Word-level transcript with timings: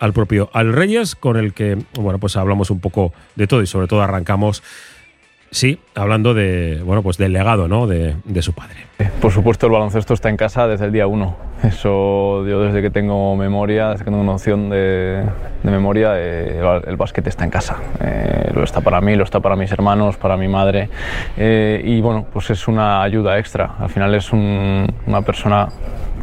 al 0.00 0.12
propio 0.12 0.50
Al 0.52 0.72
Reyes, 0.72 1.14
con 1.14 1.36
el 1.36 1.52
que, 1.52 1.78
bueno, 1.94 2.18
pues 2.18 2.36
hablamos 2.36 2.70
un 2.70 2.80
poco 2.80 3.12
de 3.36 3.46
todo 3.46 3.62
y 3.62 3.66
sobre 3.66 3.86
todo 3.86 4.02
arrancamos 4.02 4.62
Sí, 5.52 5.80
hablando 5.96 6.32
de, 6.32 6.80
bueno, 6.84 7.02
pues 7.02 7.18
del 7.18 7.32
legado 7.32 7.66
¿no? 7.66 7.88
de, 7.88 8.14
su 8.40 8.52
padre. 8.52 8.86
Por 9.20 9.32
supuesto, 9.32 9.66
el 9.66 9.72
baloncesto 9.72 10.14
está 10.14 10.28
en 10.28 10.36
casa 10.36 10.68
desde 10.68 10.84
el 10.84 10.92
día 10.92 11.08
uno. 11.08 11.36
Eso 11.64 12.46
yo 12.46 12.62
desde 12.62 12.80
que 12.80 12.90
tengo 12.90 13.34
memoria, 13.34 13.88
desde 13.88 14.04
que 14.04 14.10
tengo 14.12 14.22
noción 14.22 14.70
de, 14.70 15.24
memoria, 15.64 16.12
eh, 16.14 16.62
el, 16.86 16.96
básquet 16.96 17.26
está 17.26 17.42
en 17.42 17.50
casa. 17.50 17.78
Eh, 18.00 18.52
lo 18.54 18.62
está 18.62 18.80
para 18.80 19.00
mí, 19.00 19.16
lo 19.16 19.24
está 19.24 19.40
para 19.40 19.56
mis 19.56 19.72
hermanos, 19.72 20.16
para 20.16 20.36
mi 20.36 20.46
madre. 20.46 20.88
Eh, 21.36 21.82
y 21.84 22.00
bueno, 22.00 22.26
pues 22.32 22.50
es 22.50 22.68
una 22.68 23.02
ayuda 23.02 23.36
extra. 23.36 23.74
Al 23.80 23.88
final 23.88 24.14
es 24.14 24.32
una 24.32 25.22
persona 25.26 25.68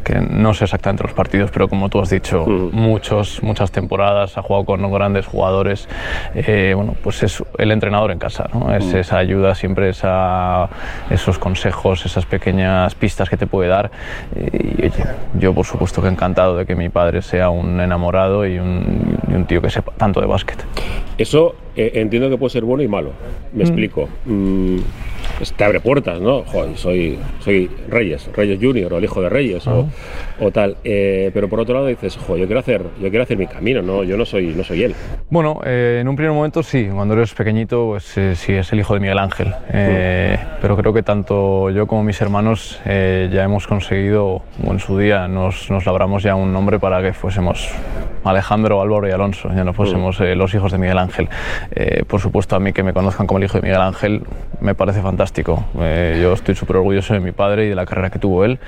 que 0.07 0.21
no 0.21 0.53
sé 0.53 0.63
exactamente 0.63 1.03
los 1.03 1.11
partidos, 1.11 1.51
pero 1.51 1.67
como 1.67 1.89
tú 1.89 1.99
has 1.99 2.09
dicho, 2.09 2.45
muchos, 2.45 3.43
muchas 3.43 3.71
temporadas, 3.71 4.37
ha 4.37 4.41
jugado 4.41 4.63
con 4.63 4.89
grandes 4.89 5.25
jugadores. 5.25 5.89
Eh, 6.33 6.71
bueno, 6.73 6.95
pues 7.03 7.23
es 7.23 7.43
el 7.57 7.71
entrenador 7.71 8.11
en 8.11 8.19
casa, 8.19 8.49
¿no? 8.53 8.73
es 8.73 8.93
esa 8.93 9.17
ayuda, 9.17 9.53
siempre 9.53 9.89
esa, 9.89 10.69
esos 11.09 11.37
consejos, 11.39 12.05
esas 12.05 12.25
pequeñas 12.25 12.95
pistas 12.95 13.29
que 13.29 13.35
te 13.35 13.47
puede 13.47 13.67
dar. 13.67 13.91
Y 14.33 14.85
oye, 14.85 15.03
yo 15.37 15.53
por 15.53 15.65
supuesto 15.65 16.01
que 16.01 16.07
encantado 16.07 16.55
de 16.55 16.65
que 16.65 16.75
mi 16.75 16.87
padre 16.87 17.21
sea 17.21 17.49
un 17.49 17.81
enamorado 17.81 18.47
y 18.47 18.59
un, 18.59 19.19
y 19.29 19.33
un 19.33 19.45
tío 19.45 19.61
que 19.61 19.69
sepa 19.69 19.91
tanto 19.97 20.21
de 20.21 20.27
básquet. 20.27 20.63
Eso 21.17 21.55
eh, 21.75 21.91
entiendo 21.95 22.29
que 22.29 22.37
puede 22.37 22.51
ser 22.51 22.63
bueno 22.63 22.81
y 22.81 22.87
malo. 22.87 23.11
Me 23.51 23.59
mm. 23.59 23.67
explico. 23.67 24.07
Mm, 25.39 25.55
te 25.55 25.63
abre 25.63 25.79
puertas, 25.79 26.19
¿no? 26.19 26.43
soy, 26.75 27.17
soy 27.39 27.69
Reyes, 27.89 28.29
Reyes 28.35 28.59
Junior 28.61 28.93
o 28.93 28.97
el 28.97 29.03
hijo 29.03 29.21
de 29.21 29.29
Reyes 29.29 29.65
o, 29.67 29.87
ah. 30.39 30.45
tal. 30.53 30.77
Eh, 30.83 31.31
pero 31.33 31.49
por 31.49 31.59
otro 31.59 31.75
lado 31.75 31.87
dices, 31.87 32.17
jo, 32.17 32.37
yo 32.37 32.45
quiero 32.45 32.59
hacer, 32.59 32.81
yo 33.01 33.09
quiero 33.09 33.23
hacer 33.23 33.37
mi 33.37 33.47
camino, 33.47 33.81
¿no? 33.81 34.03
Yo 34.03 34.17
no 34.17 34.25
soy, 34.25 34.47
no 34.47 34.63
soy 34.63 34.83
él. 34.83 34.95
Bueno, 35.29 35.61
eh, 35.65 35.99
en 36.01 36.07
un 36.07 36.15
primer 36.15 36.33
momento 36.33 36.63
sí. 36.63 36.87
Cuando 36.91 37.13
eres 37.13 37.33
pequeñito, 37.33 37.87
pues 37.87 38.03
sí 38.39 38.53
es 38.53 38.73
el 38.73 38.79
hijo 38.79 38.93
de 38.93 38.99
Miguel 38.99 39.19
Ángel. 39.19 39.49
Mm. 39.49 40.59
Pero 40.61 40.77
creo 40.77 40.93
que 40.93 41.03
tanto 41.03 41.69
yo 41.69 41.87
como 41.87 42.03
mis 42.03 42.19
hermanos 42.21 42.79
ya 42.85 43.43
hemos 43.43 43.67
conseguido, 43.67 44.41
o 44.65 44.71
en 44.71 44.79
su 44.79 44.97
día 44.97 45.27
nos, 45.27 45.69
nos 45.69 45.85
labramos 45.85 46.23
ya 46.23 46.35
un 46.35 46.53
nombre 46.53 46.79
para 46.79 47.01
que 47.01 47.13
fuésemos 47.13 47.69
Alejandro, 48.23 48.81
Álvaro 48.81 49.07
y 49.07 49.11
Alonso, 49.11 49.49
ya 49.53 49.63
no 49.63 49.73
fuésemos 49.73 50.19
los 50.19 50.53
hijos 50.53 50.71
de 50.71 50.77
Miguel 50.77 50.97
Ángel. 50.97 51.29
Eh, 51.71 52.03
por 52.05 52.19
supuesto, 52.19 52.55
a 52.55 52.59
mí 52.59 52.73
que 52.73 52.83
me 52.83 52.93
conozcan 52.93 53.27
como 53.27 53.37
el 53.39 53.45
hijo 53.45 53.57
de 53.57 53.61
Miguel 53.61 53.81
Ángel 53.81 54.23
me 54.59 54.75
parece 54.75 55.01
fantástico. 55.01 55.26
Eh, 55.79 56.19
yo 56.21 56.33
estoy 56.33 56.55
súper 56.55 56.77
orgulloso 56.77 57.13
de 57.13 57.19
mi 57.19 57.31
padre 57.31 57.65
y 57.65 57.69
de 57.69 57.75
la 57.75 57.85
carrera 57.85 58.09
que 58.09 58.19
tuvo 58.19 58.45
él, 58.45 58.59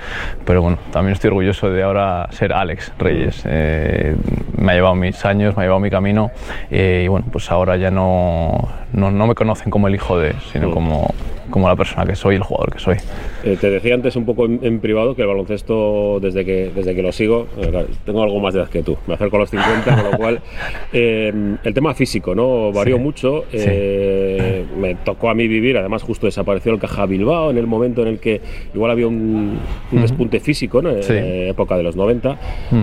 pero 0.44 0.62
bueno, 0.62 0.78
también 0.92 1.12
estoy 1.12 1.28
orgulloso 1.28 1.70
de 1.70 1.82
ahora 1.82 2.28
ser 2.30 2.52
Alex 2.52 2.92
Reyes. 2.98 3.42
Eh, 3.46 4.16
me 4.56 4.72
ha 4.72 4.74
llevado 4.74 4.94
mis 4.94 5.24
años, 5.24 5.56
me 5.56 5.62
ha 5.62 5.64
llevado 5.64 5.80
mi 5.80 5.90
camino 5.90 6.30
y 6.70 7.08
bueno, 7.08 7.26
pues 7.32 7.50
ahora 7.50 7.76
ya 7.76 7.90
no, 7.90 8.68
no, 8.92 9.10
no 9.10 9.26
me 9.26 9.34
conocen 9.34 9.70
como 9.70 9.88
el 9.88 9.94
hijo 9.94 10.18
de, 10.18 10.34
sino 10.52 10.70
como 10.70 11.12
como 11.50 11.68
la 11.68 11.76
persona 11.76 12.06
que 12.06 12.14
soy, 12.14 12.36
el 12.36 12.42
jugador 12.42 12.72
que 12.72 12.78
soy. 12.78 12.96
Eh, 13.44 13.56
te 13.60 13.70
decía 13.70 13.94
antes 13.94 14.16
un 14.16 14.24
poco 14.24 14.46
en, 14.46 14.80
privado 14.80 15.14
que 15.14 15.22
el 15.22 15.28
baloncesto, 15.28 16.18
desde 16.20 16.44
que, 16.44 16.70
desde 16.74 16.94
que 16.94 17.02
lo 17.02 17.12
sigo, 17.12 17.46
eh, 17.58 17.86
tengo 18.04 18.22
algo 18.22 18.40
más 18.40 18.54
de 18.54 18.60
edad 18.60 18.68
que 18.68 18.82
tú, 18.82 18.96
me 19.06 19.14
acerco 19.14 19.36
a 19.36 19.40
los 19.40 19.50
50, 19.50 19.94
con 19.94 20.10
lo 20.10 20.16
cual 20.16 20.40
eh, 20.92 21.32
el 21.62 21.74
tema 21.74 21.94
físico 21.94 22.34
¿no? 22.34 22.72
varió 22.72 22.98
mucho. 22.98 23.44
Me 23.52 24.94
tocó 25.04 25.30
a 25.30 25.34
mí 25.34 25.46
vivir, 25.48 25.76
además 25.76 26.02
justo 26.02 26.26
desapareció 26.26 26.72
el 26.72 26.78
Caja 26.78 27.06
Bilbao 27.06 27.50
en 27.50 27.58
el 27.58 27.66
momento 27.66 28.02
en 28.02 28.08
el 28.08 28.18
que 28.18 28.40
igual 28.74 28.90
había 28.90 29.06
un, 29.06 29.58
despunte 29.90 30.40
físico, 30.40 30.80
¿no? 30.82 30.90
en 30.90 31.48
época 31.48 31.76
de 31.76 31.82
los 31.82 31.96
90, 31.96 32.38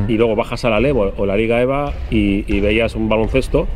y 0.07 0.17
luego 0.17 0.35
bajas 0.35 0.65
a 0.65 0.69
la 0.69 0.79
Levo 0.79 1.13
o 1.17 1.25
la 1.25 1.35
Liga 1.35 1.61
EVA 1.61 1.93
y 2.09 2.59
veías 2.59 2.95
un 2.95 3.09
baloncesto 3.09 3.67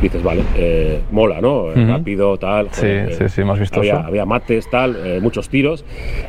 dices, 0.00 0.22
vale, 0.22 0.42
eh, 0.56 1.00
mola, 1.10 1.40
¿no? 1.40 1.72
Rápido, 1.74 2.36
tal. 2.38 2.68
sí, 2.72 2.86
sí, 3.16 3.28
sí, 3.28 3.44
más 3.44 3.58
vistoso. 3.58 3.80
Había, 3.80 4.06
había 4.06 4.24
mates, 4.24 4.68
tal, 4.70 4.96
eh, 5.04 5.20
muchos 5.20 5.48
tiros, 5.48 5.84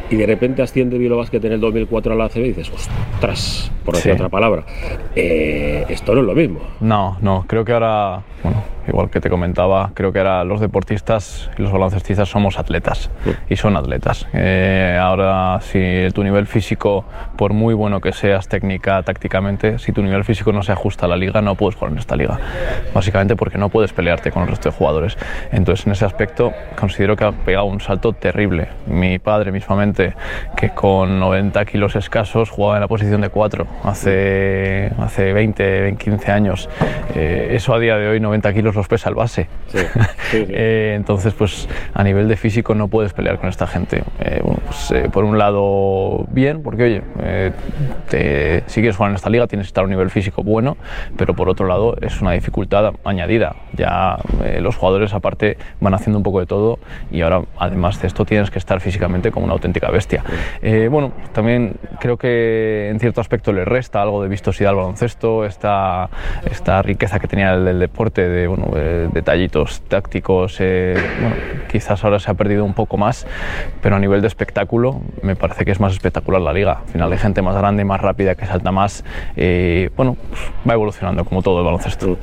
y 0.10 0.16
de 0.16 0.26
repente 0.26 0.62
asciende 0.62 0.98
que 1.30 1.38
en 1.38 1.54
el 1.54 1.60
2004 1.60 2.14
a 2.14 2.16
la 2.16 2.26
ACB 2.26 2.38
y 2.38 2.48
dices, 2.50 2.72
ostras, 2.72 3.72
por 3.86 3.96
decir 3.96 4.12
otra 4.12 4.30
palabra, 4.30 4.64
eh, 5.16 5.86
esto 5.90 6.14
no 6.14 6.22
es 6.22 6.28
lo 6.28 6.34
mismo. 6.34 6.60
No, 6.80 7.18
no, 7.22 7.46
creo 7.48 7.66
que 7.66 7.74
ahora, 7.74 8.22
bueno, 8.44 8.64
igual 8.88 9.10
que 9.10 9.20
te 9.22 9.30
comentaba, 9.30 9.92
creo 9.94 10.12
que 10.12 10.20
ahora 10.20 10.44
los 10.44 10.60
deportistas 10.60 11.50
y 11.58 11.62
los 11.62 11.72
baloncestistas 11.72 12.30
somos 12.30 12.58
atletas 12.58 13.10
y 13.50 13.56
son 13.56 13.76
atletas. 13.76 14.28
Eh, 14.34 14.98
ahora, 15.00 15.60
si 15.62 16.08
tu 16.14 16.24
nivel 16.24 16.48
físico, 16.48 17.06
por 17.38 17.54
muy 17.54 17.74
bueno 17.74 18.02
que 18.02 18.12
seas 18.14 18.48
técnica, 18.48 19.02
tácticamente, 19.04 19.80
si 19.80 19.92
tu 19.92 20.02
nivel 20.02 20.24
físico 20.24 20.52
no 20.52 20.64
se 20.64 20.72
ajusta 20.72 21.06
a 21.06 21.10
la 21.10 21.18
liga, 21.18 21.42
no 21.42 21.56
puedes 21.56 21.76
jugar 21.76 21.92
en 21.94 22.00
esta 22.00 22.16
liga. 22.16 22.40
Básicamente 22.94 23.36
porque 23.36 23.58
no 23.58 23.70
puedes 23.70 23.94
pelearte 23.94 24.32
con 24.32 24.44
el 24.44 24.50
resto 24.50 24.70
de 24.70 24.76
jugadores. 24.76 25.18
Entonces, 25.52 25.86
en 25.86 25.94
ese 25.94 26.06
aspecto, 26.06 26.54
considero 26.80 27.16
que 27.16 27.26
ha 27.26 27.32
pegado 27.32 27.66
un 27.66 27.80
salto 27.80 28.14
terrible. 28.14 28.70
Mi 28.88 29.20
padre 29.20 29.52
mismamente, 29.52 30.14
que 30.58 30.70
con 30.70 31.20
90 31.20 31.66
kilos 31.66 31.96
escasos 31.96 32.50
jugaba 32.50 32.76
en 32.78 32.82
la 32.82 32.88
posición 32.88 33.22
de 33.22 33.30
4 33.30 33.68
hace, 33.84 34.92
hace 35.00 35.34
20, 35.34 35.96
15 35.98 36.32
años. 36.32 36.70
Eh, 37.16 37.50
eso 37.52 37.74
a 37.74 37.80
día 37.80 37.98
de 37.98 38.08
hoy, 38.08 38.20
90 38.20 38.54
kilos 38.54 38.71
los 38.76 38.88
pesa 38.88 39.10
el 39.10 39.16
base. 39.16 39.48
Eh, 40.34 40.94
entonces, 40.96 41.34
pues 41.34 41.68
a 41.94 42.04
nivel 42.06 42.30
de 42.30 42.38
físico 42.38 42.74
no 42.74 42.88
puedes 42.88 43.12
pelear 43.12 43.38
con 43.38 43.50
esta 43.50 43.68
gente. 43.68 44.04
Eh, 44.22 44.42
pues, 44.66 44.92
eh, 44.92 45.10
por 45.12 45.26
un 45.26 45.38
lado, 45.38 46.26
bien, 46.30 46.64
porque 46.64 46.84
oye, 46.84 47.02
te, 48.10 48.64
si 48.68 48.80
quieres 48.80 48.96
jugar 48.96 49.12
en 49.12 49.16
esta 49.16 49.30
liga 49.30 49.48
tienes 49.48 49.68
que 49.68 49.72
estar 49.72 49.82
a 49.82 49.86
un 49.86 49.90
nivel 49.90 50.10
físico 50.10 50.42
bueno, 50.42 50.78
pero 51.18 51.36
por 51.36 51.50
otro 51.50 51.68
lado 51.68 51.98
es 52.00 52.22
una 52.22 52.32
dificultad 52.32 52.94
añadida. 53.04 53.56
Ya 53.74 54.18
los 54.62 54.78
jugadores 54.78 55.14
aparte 55.14 55.58
van 55.82 55.94
haciendo 55.94 56.18
un 56.18 56.24
poco 56.24 56.40
de 56.40 56.46
todo 56.46 56.80
y 57.12 57.22
ahora 57.22 57.42
además 57.58 58.02
de 58.02 58.08
esto 58.08 58.24
tienes 58.24 58.50
que 58.50 58.60
estar 58.60 58.80
físicamente 58.80 59.32
como 59.32 59.46
una 59.46 59.54
auténtica 59.54 59.92
bestia. 59.92 60.24
bueno, 60.90 61.12
también 61.34 61.76
creo 62.00 62.16
que 62.18 62.90
en 62.90 63.00
cierto 63.02 63.20
aspecto 63.20 63.52
le 63.52 63.66
resta 63.66 64.02
algo 64.02 64.24
de 64.24 64.30
vistosidad 64.30 64.70
al 64.70 64.78
baloncesto, 64.78 65.46
esta, 65.46 66.10
esta 66.50 66.82
riqueza 66.82 67.20
que 67.20 67.28
tenía 67.28 67.54
el, 67.54 67.68
el 67.68 67.80
deporte 67.80 68.28
de 68.28 68.48
eh, 68.76 69.10
detallitos 69.12 69.82
tácticos, 69.82 70.58
eh, 70.60 70.96
bueno, 71.20 71.36
quizás 71.72 72.04
ahora 72.04 72.20
se 72.20 72.30
ha 72.30 72.34
perdido 72.34 72.66
un 72.66 72.74
poco 72.74 72.98
más, 72.98 73.28
pero 73.82 73.96
a 73.96 74.00
nivel 74.00 74.22
de 74.22 74.28
espectáculo 74.28 75.02
me 75.22 75.36
parece 75.36 75.66
que 75.66 75.72
es 75.72 75.80
más 75.80 75.94
espectacular 75.94 76.42
la 76.42 76.54
liga. 76.54 76.82
Al 76.86 76.92
final 76.92 77.12
hay 77.12 77.18
gente 77.18 77.42
más 77.42 77.56
grande, 77.56 77.84
más 77.86 78.02
rápida, 78.02 78.36
que 78.36 78.46
salta 78.46 78.72
más. 78.72 79.04
Eh, 79.36 79.90
bueno, 79.96 80.18
pues 80.30 80.42
va 80.70 80.74
evolucionando 80.74 81.26
como 81.26 81.42
todo 81.42 81.60
el 81.60 81.66
baloncesto. 81.66 82.18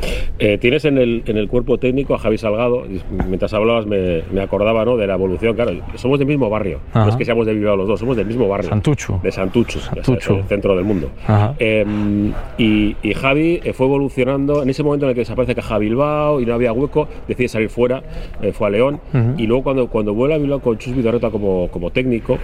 tienes 0.61 0.85
en 0.85 0.99
el, 0.99 1.23
en 1.27 1.37
el, 1.37 1.49
cuerpo 1.49 1.79
técnico 1.79 2.15
a 2.15 2.19
Javi 2.19 2.39
Salgado, 2.39 2.85
mientras 3.27 3.55
hablabas 3.55 3.87
me, 3.87 4.23
me 4.31 4.43
acordaba 4.43 4.85
¿no? 4.85 4.97
de 4.97 5.07
la 5.07 5.15
evolución, 5.15 5.55
claro, 5.55 5.73
somos 5.95 6.19
del 6.19 6.29
mismo 6.29 6.51
barrio, 6.51 6.81
no 6.95 7.09
es 7.09 7.17
que 7.17 7.25
seamos 7.25 7.47
de 7.47 7.55
Bilbao 7.55 7.77
los 7.77 7.89
dos, 7.89 8.01
somos 8.01 8.17
del 8.17 8.27
mismo 8.27 8.49
barrio. 8.49 8.69
Santucho. 8.69 9.21
De 9.23 9.33
Santucho, 9.33 9.81
el 9.95 10.45
centro 10.45 10.77
del 10.77 10.85
mundo. 10.85 11.11
Em, 11.59 12.33
y, 12.59 12.97
y, 13.03 13.15
Javi 13.15 13.61
fue 13.73 13.87
evolucionando 13.87 14.63
en 14.63 14.71
ese 14.71 14.83
momento 14.83 15.07
en 15.07 15.11
el 15.11 15.15
que 15.15 15.21
desaparece 15.21 15.55
Caja 15.55 15.79
Bilbao, 15.79 16.28
y 16.41 16.47
no 16.47 16.55
había 16.55 16.73
hueco, 16.73 17.09
decide 17.27 17.49
salir 17.49 17.71
fuera, 17.71 18.03
eh, 18.43 18.53
fue 18.53 18.69
a 18.69 18.71
León. 18.71 19.01
Y 19.37 19.47
luego 19.47 19.63
cuando, 19.63 19.89
cuando 19.89 20.15
vuelve 20.15 20.35
a 20.35 20.39
Bilbao 20.39 20.61
con 20.61 20.79
Chus 20.79 20.95
Vidorreta 20.95 21.31
como, 21.31 21.69
como 21.69 21.91
técnico, 21.91 22.39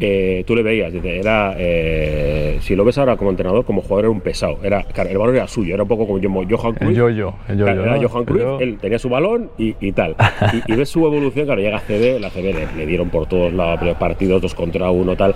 eh, 0.00 0.44
tú 0.46 0.54
le 0.54 0.62
veías, 0.62 0.92
era, 0.92 1.54
eh, 1.58 2.58
si 2.60 2.76
lo 2.76 2.84
ves 2.84 2.98
ahora 2.98 3.16
como 3.16 3.30
entrenador, 3.30 3.64
como 3.64 3.82
jugador 3.82 4.04
era 4.06 4.10
un 4.10 4.20
pesado. 4.20 4.58
Era, 4.62 4.84
el 5.08 5.18
balón 5.18 5.36
era 5.36 5.48
suyo, 5.48 5.74
era 5.74 5.82
un 5.82 5.88
poco 5.88 6.06
como 6.06 6.20
Johan 6.20 6.74
Cruyff. 6.74 6.96
yo, 6.96 7.10
yo, 7.10 7.34
yo, 7.56 7.66
era 7.66 7.98
Johan 8.08 8.24
Cruyff, 8.24 8.60
él 8.60 8.78
tenía 8.80 8.98
su 8.98 9.08
balón 9.08 9.50
y, 9.58 9.74
y 9.80 9.92
tal. 9.92 10.16
y, 10.66 10.74
ves 10.74 10.88
su 10.88 11.04
evolución, 11.06 11.46
claro, 11.46 11.60
llega 11.60 11.78
a 11.78 11.80
CB, 11.80 12.20
la 12.20 12.30
CB 12.30 12.76
le, 12.76 12.86
dieron 12.86 13.10
por 13.10 13.26
todos 13.26 13.52
lados 13.52 13.96
partidos, 13.98 14.42
dos 14.42 14.54
contra 14.54 14.90
uno, 14.90 15.16
tal. 15.16 15.34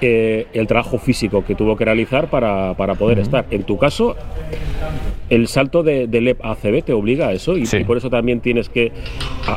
el 0.00 0.66
trabajo 0.66 0.98
físico 0.98 1.44
que 1.44 1.54
tuvo 1.54 1.76
que 1.76 1.84
realizar 1.84 2.28
para, 2.28 2.74
para 2.74 2.94
poder 2.94 3.18
estar. 3.18 3.46
En 3.50 3.64
tu 3.64 3.78
caso, 3.78 4.16
el 5.30 5.48
salto 5.48 5.82
de, 5.82 6.06
de 6.06 6.20
LEP 6.20 6.44
a 6.44 6.54
CB 6.54 6.82
te 6.84 6.92
obliga 6.92 7.28
a 7.28 7.32
eso 7.42 7.56
y, 7.56 7.84
por 7.84 7.96
eso 7.96 8.08
también 8.08 8.40
tienes 8.40 8.68
que 8.68 8.92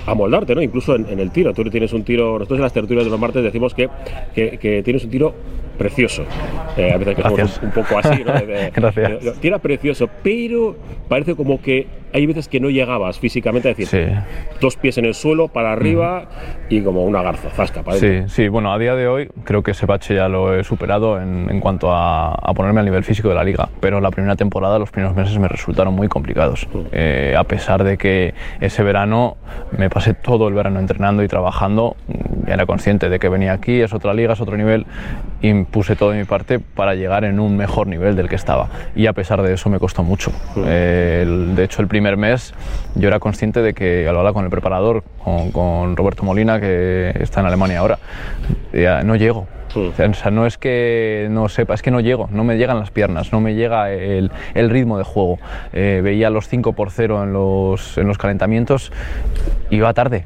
amoldarte, 0.05 0.55
¿no? 0.55 0.61
Incluso 0.61 0.95
en, 0.95 1.19
el 1.19 1.31
tiro. 1.31 1.53
Tú 1.53 1.63
tienes 1.65 1.93
un 1.93 2.03
tiro, 2.03 2.33
nosotros 2.33 2.57
en 2.57 2.63
las 2.63 2.73
tertulias 2.73 3.05
de 3.05 3.11
los 3.11 3.19
martes 3.19 3.43
decimos 3.43 3.73
que, 3.73 3.89
que, 4.33 4.81
tienes 4.83 5.03
un 5.03 5.09
tiro 5.09 5.33
precioso. 5.77 6.23
Eh, 6.77 6.91
a 6.91 6.97
veces 6.97 7.15
que 7.15 7.21
somos 7.21 7.59
un, 7.61 7.71
poco 7.71 7.97
así, 7.97 8.23
¿no? 8.23 8.33
Gracias. 8.73 9.39
tira 9.39 9.59
precioso, 9.59 10.09
pero 10.23 10.75
parece 11.07 11.35
como 11.35 11.61
que 11.61 11.87
hay 12.15 12.25
veces 12.25 12.47
que 12.47 12.61
no 12.61 12.69
llegabas 12.69 13.19
físicamente 13.19 13.67
a 13.67 13.73
decir 13.73 14.13
dos 14.61 14.77
pies 14.77 14.97
en 14.97 15.03
el 15.03 15.13
suelo 15.13 15.49
para 15.49 15.73
arriba 15.73 16.29
y 16.69 16.81
como 16.81 17.03
una 17.03 17.21
garza, 17.21 17.49
zasca. 17.49 17.83
Para 17.83 17.97
sí, 17.97 18.23
sí, 18.27 18.47
bueno, 18.47 18.71
a 18.71 18.79
día 18.79 18.95
de 18.95 19.09
hoy 19.09 19.29
creo 19.43 19.63
que 19.63 19.71
ese 19.71 19.85
bache 19.85 20.15
ya 20.15 20.29
lo 20.29 20.57
he 20.57 20.63
superado 20.63 21.21
en, 21.21 21.49
en 21.49 21.59
cuanto 21.59 21.91
a, 21.91 22.31
a, 22.31 22.53
ponerme 22.53 22.79
al 22.79 22.85
nivel 22.85 23.03
físico 23.03 23.27
de 23.27 23.35
la 23.35 23.43
liga, 23.43 23.67
pero 23.81 23.99
la 23.99 24.11
primera 24.11 24.37
temporada, 24.37 24.79
los 24.79 24.91
primeros 24.91 25.13
meses 25.13 25.37
me 25.37 25.49
resultaron 25.49 25.93
muy 25.93 26.07
complicados, 26.07 26.69
eh, 26.93 27.35
a 27.37 27.43
pesar 27.43 27.83
de 27.83 27.97
que 27.97 28.33
ese 28.61 28.81
verano 28.81 29.35
me 29.77 29.89
pasé 29.89 30.13
todo 30.13 30.47
el 30.47 30.53
verano 30.53 30.79
entrenando 30.79 31.21
y 31.21 31.27
trabajando, 31.27 31.97
era 32.47 32.65
consciente 32.65 33.09
de 33.09 33.19
que 33.19 33.27
venía 33.27 33.51
aquí, 33.51 33.81
es 33.81 33.93
otra 33.93 34.13
liga, 34.13 34.33
es 34.33 34.39
otro 34.39 34.55
nivel, 34.55 34.85
y 35.41 35.53
puse 35.65 35.97
todo 35.97 36.11
de 36.11 36.19
mi 36.19 36.25
parte 36.25 36.59
para 36.59 36.95
llegar 36.95 37.25
en 37.25 37.41
un 37.41 37.57
mejor 37.57 37.87
nivel 37.87 38.15
del 38.15 38.29
que 38.29 38.35
estaba. 38.35 38.69
Y 38.95 39.07
a 39.07 39.13
pesar 39.13 39.41
de 39.41 39.53
eso 39.53 39.69
me 39.69 39.79
costó 39.79 40.01
mucho. 40.01 40.31
Eh, 40.65 41.25
de 41.55 41.63
hecho, 41.63 41.81
el 41.81 41.87
primer 41.87 42.04
mes 42.17 42.53
yo 42.95 43.07
era 43.07 43.19
consciente 43.19 43.61
de 43.61 43.73
que 43.73 44.07
al 44.07 44.15
hablar 44.17 44.33
con 44.33 44.45
el 44.45 44.49
preparador, 44.49 45.03
con, 45.23 45.51
con 45.51 45.97
Roberto 45.97 46.23
Molina, 46.23 46.59
que 46.59 47.11
está 47.19 47.41
en 47.41 47.47
Alemania 47.47 47.79
ahora, 47.79 47.99
ya 48.71 49.03
no 49.03 49.15
llego, 49.15 49.47
o 49.75 49.93
sea, 50.13 50.31
no 50.31 50.45
es 50.45 50.57
que 50.57 51.27
no 51.29 51.49
sepa, 51.49 51.73
es 51.73 51.81
que 51.81 51.91
no 51.91 51.99
llego, 51.99 52.29
no 52.31 52.43
me 52.43 52.57
llegan 52.57 52.79
las 52.79 52.91
piernas, 52.91 53.33
no 53.33 53.41
me 53.41 53.55
llega 53.55 53.91
el, 53.91 54.31
el 54.53 54.69
ritmo 54.69 54.97
de 54.97 55.03
juego. 55.03 55.37
Eh, 55.73 56.01
veía 56.03 56.29
los 56.29 56.47
5 56.47 56.73
por 56.73 56.91
0 56.91 57.23
en 57.23 57.33
los, 57.33 57.97
en 57.97 58.07
los 58.07 58.17
calentamientos, 58.17 58.91
iba 59.69 59.93
tarde. 59.93 60.25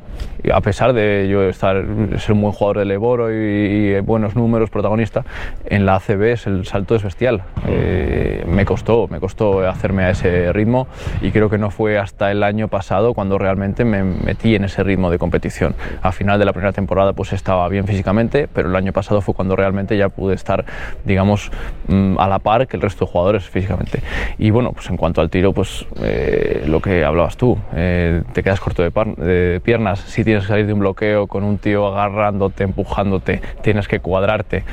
A 0.54 0.62
pesar 0.62 0.94
de 0.94 1.28
yo 1.30 1.44
estar, 1.44 1.86
ser 2.18 2.34
un 2.34 2.42
buen 2.42 2.54
jugador 2.54 2.80
de 2.80 2.86
Leboro 2.86 3.32
y, 3.32 3.96
y 3.96 4.00
buenos 4.00 4.36
números, 4.36 4.70
protagonista, 4.70 5.26
en 5.66 5.86
la 5.86 5.96
ACB 5.96 6.30
el 6.46 6.66
salto 6.66 6.96
es 6.96 7.04
bestial. 7.04 7.42
Eh, 7.68 8.44
me 8.48 8.66
costó, 8.66 9.08
me 9.08 9.20
costó 9.20 9.68
hacerme 9.68 10.04
a 10.04 10.12
ese 10.12 10.52
ritmo 10.54 10.88
y 11.22 11.32
creo 11.32 11.50
que 11.50 11.58
no 11.58 11.72
fue 11.72 11.98
hasta 11.98 12.32
el 12.32 12.44
año 12.44 12.68
pasado 12.68 13.14
cuando 13.14 13.38
realmente 13.38 13.86
me 13.86 14.04
metí 14.04 14.56
en 14.56 14.64
ese 14.64 14.84
ritmo 14.84 15.10
de 15.10 15.18
competición. 15.18 15.76
A 16.02 16.12
final 16.12 16.40
de 16.40 16.46
la 16.46 16.54
primera 16.54 16.72
temporada 16.72 17.14
pues 17.14 17.34
estaba 17.34 17.68
bien 17.70 17.86
físicamente, 17.86 18.48
pero 18.52 18.70
el 18.70 18.76
año 18.76 18.94
pasado 18.94 19.22
fue 19.22 19.34
cuando 19.34 19.56
realmente 19.56 19.98
ya 19.98 20.10
pude 20.10 20.36
estar, 20.36 20.66
digamos, 21.06 21.52
mm, 21.88 22.20
a 22.20 22.28
la 22.28 22.40
par 22.40 22.68
que 22.68 22.78
el 22.78 22.82
resto 22.82 23.06
de 23.06 23.12
jugadores 23.12 23.50
físicamente. 23.50 24.02
Y 24.38 24.50
bueno, 24.52 24.72
pues 24.74 24.90
en 24.90 24.98
cuanto 24.98 25.22
al 25.22 25.30
tiro, 25.30 25.54
pues 25.54 25.86
eh, 26.02 26.64
lo 26.68 26.82
que 26.82 27.04
hablabas 27.04 27.38
tú, 27.38 27.58
eh, 27.76 28.24
te 28.34 28.44
quedas 28.44 28.60
corto 28.60 28.84
de, 28.84 29.62
piernas, 29.64 30.00
tienes 30.30 30.44
que 30.44 30.50
salir 30.50 30.68
de 30.68 30.74
un 30.74 30.80
bloqueo 30.80 31.28
con 31.28 31.44
un 31.44 31.58
tío 31.58 31.88
agarrándote, 31.88 32.64
empujándote, 32.64 33.42
tienes 33.62 33.88
que 33.88 34.00
cuadrarte. 34.00 34.64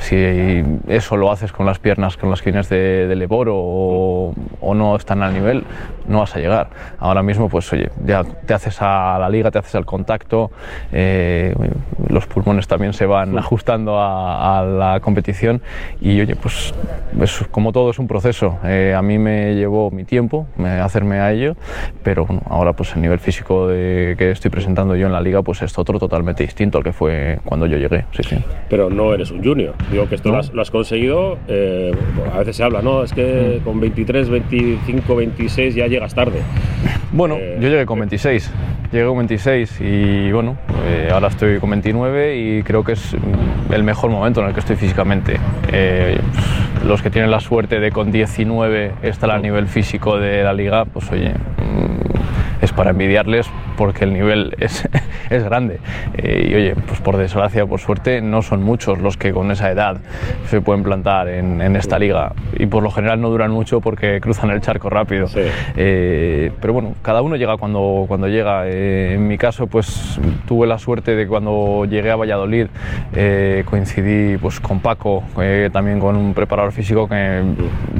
Si 0.00 0.16
eso 0.88 1.16
lo 1.16 1.30
haces 1.30 1.52
con 1.52 1.64
las 1.64 1.78
piernas 1.78 2.16
con 2.16 2.28
las 2.28 2.42
que 2.42 2.50
vienes 2.50 2.68
de, 2.68 3.06
de 3.06 3.14
Leboro 3.14 3.54
o, 3.56 4.34
o, 4.60 4.74
no 4.74 4.96
están 4.96 5.22
al 5.22 5.32
nivel, 5.32 5.62
no 6.08 6.18
vas 6.18 6.34
a 6.34 6.40
llegar. 6.40 6.70
Ahora 6.98 7.22
mismo, 7.22 7.48
pues 7.48 7.72
oye, 7.72 7.90
ya 8.04 8.24
te 8.24 8.52
haces 8.52 8.82
a 8.82 9.16
la 9.20 9.28
liga, 9.28 9.52
te 9.52 9.60
haces 9.60 9.76
al 9.76 9.86
contacto, 9.86 10.50
eh, 10.90 11.54
los 12.08 12.26
pulmones 12.26 12.66
también 12.66 12.92
se 12.94 13.06
van 13.06 13.38
ajustando 13.38 13.96
a, 13.96 14.58
a, 14.58 14.64
la 14.64 14.98
competición 14.98 15.62
y 16.00 16.20
oye, 16.20 16.34
pues 16.34 16.74
es, 17.20 17.44
como 17.52 17.70
todo 17.70 17.90
es 17.90 18.00
un 18.00 18.08
proceso. 18.08 18.58
Eh, 18.64 18.92
a 18.96 19.02
mí 19.02 19.18
me 19.18 19.54
llevó 19.54 19.92
mi 19.92 20.04
tiempo 20.04 20.48
me, 20.56 20.80
hacerme 20.80 21.20
a 21.20 21.32
ello, 21.32 21.54
pero 22.02 22.26
bueno, 22.26 22.42
ahora 22.48 22.72
pues 22.72 22.94
el 22.96 23.02
nivel 23.02 23.20
físico 23.20 23.68
de, 23.68 24.16
que 24.18 24.32
estoy 24.32 24.50
presentando 24.50 24.79
yo 24.88 25.06
en 25.06 25.12
la 25.12 25.20
liga 25.20 25.42
pues 25.42 25.62
es 25.62 25.76
otro 25.78 25.98
totalmente 25.98 26.42
distinto 26.42 26.78
al 26.78 26.84
que 26.84 26.92
fue 26.92 27.38
cuando 27.44 27.66
yo 27.66 27.76
llegué. 27.76 28.04
Sí, 28.12 28.22
sí. 28.22 28.36
Pero 28.68 28.90
no 28.90 29.12
eres 29.14 29.30
un 29.30 29.42
junior. 29.42 29.74
Digo 29.90 30.08
que 30.08 30.14
esto 30.14 30.28
¿No? 30.28 30.34
lo, 30.34 30.40
has, 30.40 30.52
lo, 30.52 30.62
has, 30.62 30.70
conseguido, 30.70 31.38
eh, 31.48 31.92
a 32.32 32.38
veces 32.38 32.56
se 32.56 32.64
habla, 32.64 32.82
¿no? 32.82 33.02
Es 33.02 33.12
que 33.12 33.60
con 33.64 33.80
23, 33.80 34.28
25, 34.28 35.16
26 35.16 35.74
ya 35.74 35.86
llegas 35.86 36.14
tarde. 36.14 36.40
Bueno, 37.12 37.36
eh, 37.38 37.58
yo 37.60 37.68
llegué 37.68 37.86
con 37.86 37.98
26. 37.98 38.50
Llegué 38.92 39.06
con 39.06 39.18
26 39.18 39.80
y 39.80 40.32
bueno, 40.32 40.56
eh, 40.86 41.10
ahora 41.12 41.28
estoy 41.28 41.58
con 41.58 41.70
29 41.70 42.36
y 42.36 42.62
creo 42.62 42.82
que 42.82 42.92
es 42.92 43.16
el 43.70 43.84
mejor 43.84 44.10
momento 44.10 44.40
en 44.40 44.48
el 44.48 44.54
que 44.54 44.60
estoy 44.60 44.76
físicamente. 44.76 45.38
Eh, 45.72 46.18
los 46.86 47.02
que 47.02 47.10
tienen 47.10 47.30
la 47.30 47.40
suerte 47.40 47.78
de 47.78 47.92
con 47.92 48.10
19 48.10 48.94
estar 49.02 49.30
a 49.30 49.38
nivel 49.38 49.68
físico 49.68 50.18
de 50.18 50.42
la 50.42 50.52
liga, 50.52 50.84
pues 50.86 51.10
oye, 51.12 51.32
es 52.60 52.72
para 52.72 52.90
envidiarles 52.90 53.48
porque 53.76 54.04
el 54.04 54.12
nivel 54.12 54.54
es, 54.58 54.88
es 55.30 55.44
grande. 55.44 55.78
Eh, 56.14 56.48
y 56.50 56.54
oye, 56.54 56.74
pues 56.86 57.00
por 57.00 57.16
desgracia, 57.16 57.66
por 57.66 57.80
suerte, 57.80 58.20
no 58.20 58.42
son 58.42 58.62
muchos 58.62 58.98
los 58.98 59.16
que 59.16 59.32
con 59.32 59.50
esa 59.50 59.70
edad 59.70 59.98
se 60.46 60.60
pueden 60.60 60.82
plantar 60.82 61.28
en, 61.28 61.60
en 61.60 61.76
esta 61.76 61.98
liga. 61.98 62.32
Y 62.58 62.66
por 62.66 62.82
lo 62.82 62.90
general 62.90 63.20
no 63.20 63.30
duran 63.30 63.50
mucho 63.50 63.80
porque 63.80 64.20
cruzan 64.20 64.50
el 64.50 64.60
charco 64.60 64.90
rápido. 64.90 65.28
Sí. 65.28 65.40
Eh, 65.76 66.52
pero 66.60 66.72
bueno, 66.72 66.94
cada 67.02 67.22
uno 67.22 67.36
llega 67.36 67.56
cuando, 67.56 68.04
cuando 68.08 68.28
llega. 68.28 68.66
Eh, 68.66 69.14
en 69.14 69.26
mi 69.26 69.38
caso, 69.38 69.66
pues 69.66 70.18
tuve 70.46 70.66
la 70.66 70.78
suerte 70.78 71.14
de 71.14 71.26
cuando 71.26 71.84
llegué 71.84 72.10
a 72.10 72.16
Valladolid 72.16 72.66
eh, 73.14 73.64
coincidí 73.66 74.36
pues, 74.38 74.60
con 74.60 74.80
Paco, 74.80 75.22
eh, 75.40 75.70
también 75.72 76.00
con 76.00 76.16
un 76.16 76.34
preparador 76.34 76.72
físico 76.72 77.08
que 77.08 77.42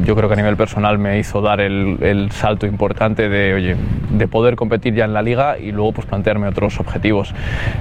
yo 0.05 0.15
creo 0.15 0.29
que 0.29 0.35
a 0.35 0.37
nivel 0.37 0.57
personal 0.57 0.99
me 0.99 1.19
hizo 1.19 1.41
dar 1.41 1.61
el, 1.61 1.99
el 2.01 2.31
salto 2.31 2.67
importante 2.67 3.29
de, 3.29 3.55
oye, 3.55 3.77
de 4.11 4.29
poder 4.29 4.50
competir 4.57 4.95
ya 4.95 5.05
en 5.05 5.13
la 5.13 5.23
liga 5.23 5.59
y 5.59 5.73
luego 5.73 5.93
pues 5.93 6.07
plantearme 6.07 6.49
otros 6.49 6.79
objetivos. 6.81 7.35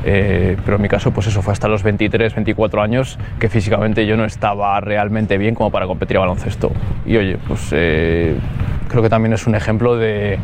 Eh, 0.05 0.57
pero 0.63 0.77
en 0.77 0.81
mi 0.81 0.89
caso 0.89 1.11
pues 1.11 1.27
eso 1.27 1.41
fue 1.41 1.53
hasta 1.53 1.67
los 1.67 1.83
23, 1.83 2.33
24 2.35 2.81
años 2.81 3.17
que 3.39 3.49
físicamente 3.49 4.05
yo 4.05 4.17
no 4.17 4.25
estaba 4.25 4.79
realmente 4.81 5.37
bien 5.37 5.55
como 5.55 5.71
para 5.71 5.87
competir 5.87 6.17
a 6.17 6.21
baloncesto. 6.21 6.71
Y 7.05 7.17
oye, 7.17 7.37
pues 7.47 7.69
eh, 7.71 8.35
creo 8.89 9.01
que 9.01 9.09
también 9.09 9.31
es 9.33 9.47
un 9.47 9.55
ejemplo 9.55 9.95
de 9.95 10.37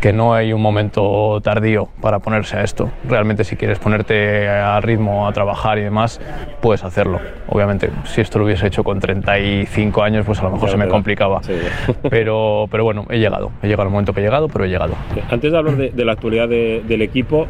que 0.00 0.12
no 0.12 0.34
hay 0.34 0.52
un 0.52 0.60
momento 0.60 1.40
tardío 1.42 1.88
para 2.00 2.18
ponerse 2.18 2.56
a 2.56 2.62
esto. 2.62 2.90
Realmente 3.08 3.44
si 3.44 3.56
quieres 3.56 3.78
ponerte 3.78 4.48
a 4.48 4.80
ritmo, 4.80 5.26
a 5.26 5.32
trabajar 5.32 5.78
y 5.78 5.82
demás, 5.82 6.20
puedes 6.60 6.84
hacerlo. 6.84 7.20
Obviamente, 7.48 7.90
si 8.04 8.20
esto 8.20 8.38
lo 8.38 8.44
hubiese 8.44 8.66
hecho 8.66 8.84
con 8.84 9.00
35 9.00 10.02
años, 10.02 10.26
pues 10.26 10.38
a 10.40 10.44
lo 10.44 10.50
mejor 10.50 10.70
se 10.70 10.76
me 10.76 10.86
complicaba. 10.88 11.42
Sí. 11.42 11.54
Pero, 12.10 12.66
pero 12.70 12.84
bueno, 12.84 13.06
he 13.10 13.18
llegado. 13.18 13.50
He 13.62 13.66
llegado 13.66 13.82
al 13.84 13.90
momento 13.90 14.12
que 14.12 14.20
he 14.20 14.22
llegado, 14.22 14.48
pero 14.48 14.64
he 14.64 14.68
llegado. 14.68 14.94
Antes 15.30 15.52
de 15.52 15.58
hablar 15.58 15.76
de, 15.76 15.90
de 15.90 16.04
la 16.04 16.12
actualidad 16.12 16.48
de, 16.48 16.82
del 16.86 17.02
equipo, 17.02 17.46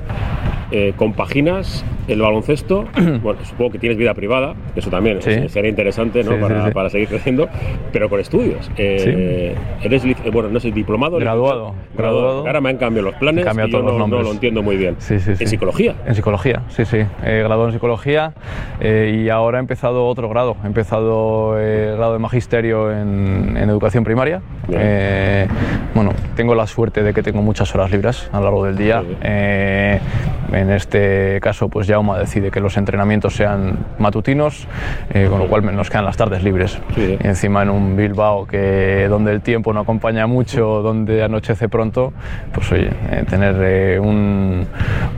eh, 0.70 0.92
compaginas 0.96 1.84
el 2.08 2.20
baloncesto, 2.20 2.86
bueno, 3.22 3.38
supongo 3.44 3.72
que 3.72 3.78
tienes 3.78 3.98
vida 3.98 4.14
privada, 4.14 4.54
eso 4.74 4.90
también 4.90 5.20
sí. 5.22 5.48
sería 5.48 5.70
interesante 5.70 6.24
¿no? 6.24 6.32
sí, 6.32 6.36
para, 6.40 6.66
sí, 6.66 6.70
para, 6.72 6.90
seguir 6.90 7.08
creciendo, 7.08 7.48
pero 7.92 8.08
con 8.08 8.18
estudios. 8.20 8.70
Eh, 8.76 9.54
eres, 9.82 10.02
bueno, 10.32 10.48
no 10.48 10.58
sé, 10.58 10.72
diplomado. 10.72 11.18
Graduado. 11.18 11.74
Graduado. 11.96 12.46
Ahora 12.46 12.60
me 12.60 12.70
han 12.70 12.78
cambiado 12.78 13.10
los 13.10 13.18
planes 13.18 13.46
y 13.46 13.70
yo 13.70 13.82
no, 13.82 14.06
no, 14.06 14.22
lo 14.22 14.32
entiendo 14.32 14.62
muy 14.62 14.76
bien. 14.76 14.96
¿En 15.08 15.48
psicología? 15.48 15.94
En 16.06 16.14
psicología, 16.14 16.62
sí, 16.68 16.84
sí. 16.84 16.98
He 17.24 17.38
graduado 17.38 17.66
en 17.66 17.72
psicología 17.72 18.32
eh, 18.80 19.22
y 19.22 19.28
ahora 19.28 19.58
he 19.58 19.60
empezado 19.60 20.06
otro 20.06 20.28
grado. 20.28 20.56
He 20.64 20.66
empezado 20.66 21.58
el 21.58 21.96
grado 21.96 22.14
de 22.14 22.18
magisterio 22.18 22.90
en, 22.90 23.56
en 23.56 23.68
educación 23.68 24.04
primaria. 24.04 24.40
Eh, 24.70 25.46
bueno, 25.94 26.12
tengo 26.36 26.54
la 26.54 26.66
suerte 26.66 27.02
de 27.02 27.12
que 27.12 27.22
tengo 27.22 27.42
muchas 27.42 27.74
horas 27.74 27.90
libres 27.90 28.28
a 28.32 28.38
lo 28.38 28.44
largo 28.44 28.64
del 28.64 28.76
día. 28.76 29.02
en 29.22 30.70
este 30.70 31.38
caso, 31.42 31.68
pues 31.68 31.86
ya 31.86 31.97
Jauma 31.98 32.16
decide 32.16 32.52
que 32.52 32.60
los 32.60 32.76
entrenamientos 32.76 33.34
sean 33.34 33.76
matutinos, 33.98 34.68
eh, 35.10 35.26
con 35.28 35.40
lo 35.40 35.48
cual 35.48 35.74
nos 35.74 35.90
quedan 35.90 36.04
las 36.04 36.16
tardes 36.16 36.44
libres. 36.44 36.78
Sí. 36.94 37.18
Y 37.20 37.26
encima 37.26 37.62
en 37.62 37.70
un 37.70 37.96
Bilbao 37.96 38.46
que 38.46 39.08
donde 39.08 39.32
el 39.32 39.40
tiempo 39.40 39.72
no 39.72 39.80
acompaña 39.80 40.28
mucho, 40.28 40.80
donde 40.80 41.24
anochece 41.24 41.68
pronto, 41.68 42.12
pues 42.52 42.70
oye, 42.70 42.90
eh, 43.10 43.24
tener 43.28 43.56
eh, 43.60 43.98
un, 43.98 44.64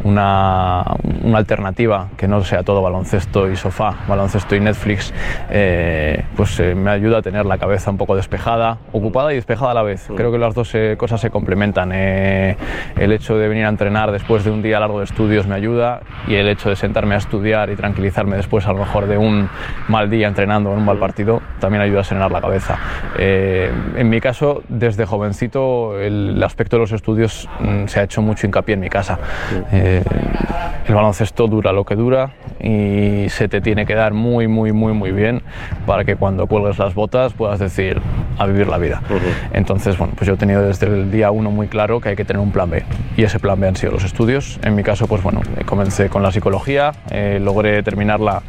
una, 0.04 0.84
una, 1.22 1.38
alternativa 1.38 2.08
que 2.16 2.26
no 2.26 2.42
sea 2.42 2.62
todo 2.62 2.80
baloncesto 2.80 3.50
y 3.50 3.56
sofá, 3.56 3.96
baloncesto 4.08 4.56
y 4.56 4.60
Netflix, 4.60 5.12
eh, 5.50 6.24
pues 6.34 6.60
me 6.60 6.90
ayuda 6.90 7.18
a 7.18 7.22
tener 7.22 7.44
la 7.44 7.58
cabeza 7.58 7.90
un 7.90 7.98
poco 7.98 8.16
despejada, 8.16 8.78
ocupada 8.92 9.32
y 9.32 9.36
despejada 9.36 9.72
a 9.72 9.74
la 9.74 9.82
vez. 9.82 10.08
Creo 10.16 10.32
que 10.32 10.38
las 10.38 10.54
dos 10.54 10.72
cosas 10.96 11.20
se 11.20 11.30
complementan. 11.30 11.92
el 11.92 13.12
hecho 13.12 13.36
de 13.36 13.48
venir 13.48 13.66
a 13.66 13.68
entrenar 13.68 14.12
después 14.12 14.44
de 14.44 14.50
un 14.50 14.62
día 14.62 14.80
largo 14.80 14.98
de 14.98 15.04
estudios 15.04 15.46
me 15.46 15.54
ayuda 15.54 16.00
y 16.26 16.36
el 16.36 16.48
hecho 16.48 16.69
de 16.70 16.76
sentarme 16.76 17.14
a 17.14 17.18
estudiar 17.18 17.70
y 17.70 17.76
tranquilizarme 17.76 18.36
después 18.36 18.66
a 18.66 18.72
lo 18.72 18.78
mejor 18.78 19.06
de 19.06 19.18
un 19.18 19.48
mal 19.88 20.08
día 20.08 20.28
entrenando 20.28 20.70
o 20.70 20.74
un 20.74 20.84
mal 20.84 20.98
partido 20.98 21.42
también 21.58 21.82
ayuda 21.82 22.00
a 22.00 22.04
serenar 22.04 22.30
la 22.30 22.40
cabeza. 22.40 22.78
Eh, 23.18 23.70
en 23.96 24.08
mi 24.08 24.20
caso, 24.20 24.62
desde 24.68 25.04
jovencito, 25.04 25.98
el, 26.00 26.34
el, 26.36 26.42
aspecto 26.42 26.76
de 26.76 26.80
los 26.80 26.92
estudios 26.92 27.48
mm, 27.60 27.86
se 27.86 28.00
ha 28.00 28.02
hecho 28.04 28.22
mucho 28.22 28.46
hincapié 28.46 28.74
en 28.74 28.80
mi 28.80 28.88
casa. 28.88 29.18
Eh, 29.72 30.02
el 30.86 30.94
baloncesto 30.94 31.46
dura 31.46 31.72
lo 31.72 31.84
que 31.84 31.94
dura 31.94 32.30
y 32.60 33.28
se 33.28 33.48
te 33.48 33.60
tiene 33.60 33.86
que 33.86 33.94
dar 33.94 34.12
muy, 34.12 34.48
muy, 34.48 34.72
muy, 34.72 34.92
muy 34.92 35.12
bien 35.12 35.42
para 35.86 36.04
que 36.04 36.16
cuando 36.16 36.46
cuelgues 36.46 36.78
las 36.78 36.94
botas 36.94 37.32
puedas 37.32 37.58
decir 37.58 38.00
a 38.38 38.46
vivir 38.46 38.66
la 38.68 38.78
vida. 38.78 39.02
Uh 39.08 39.14
-huh. 39.14 39.18
Entonces, 39.52 39.96
bueno, 39.98 40.14
pues 40.16 40.26
yo 40.26 40.34
he 40.34 40.36
tenido 40.36 40.62
desde 40.62 40.86
el 40.86 41.10
día 41.10 41.30
uno 41.30 41.50
muy 41.50 41.68
claro 41.68 42.00
que 42.00 42.10
hay 42.10 42.16
que 42.16 42.24
tener 42.24 42.40
un 42.40 42.52
plan 42.52 42.70
B 42.70 42.82
y 43.16 43.22
ese 43.22 43.38
plan 43.38 43.60
B 43.60 43.68
han 43.68 43.76
sido 43.76 43.92
los 43.92 44.04
estudios. 44.04 44.58
En 44.62 44.74
mi 44.74 44.82
caso, 44.82 45.06
pues 45.06 45.22
bueno, 45.22 45.40
comencé 45.64 46.08
con 46.08 46.22
la 46.22 46.32
psicología 46.32 46.59
psicología, 46.60 46.92
logré 47.40 47.82
terminarla 47.82 48.42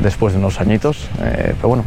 después 0.00 0.32
de 0.32 0.40
unos 0.40 0.60
añitos. 0.60 1.08
pero 1.16 1.68
bueno, 1.68 1.84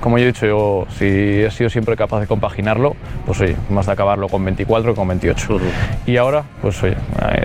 como 0.00 0.18
yo 0.18 0.24
he 0.24 0.26
dicho, 0.28 0.46
yo 0.46 0.86
si 0.96 1.04
he 1.04 1.50
sido 1.50 1.70
siempre 1.70 1.96
capaz 1.96 2.20
de 2.20 2.26
compaginarlo, 2.26 2.96
pues 3.26 3.40
oye, 3.40 3.56
más 3.68 3.86
de 3.86 3.92
acabarlo 3.92 4.28
con 4.28 4.44
24 4.44 4.92
que 4.92 4.96
con 4.96 5.08
28. 5.08 5.60
Y 6.06 6.16
ahora, 6.16 6.44
pues 6.62 6.82
oye, 6.82 6.96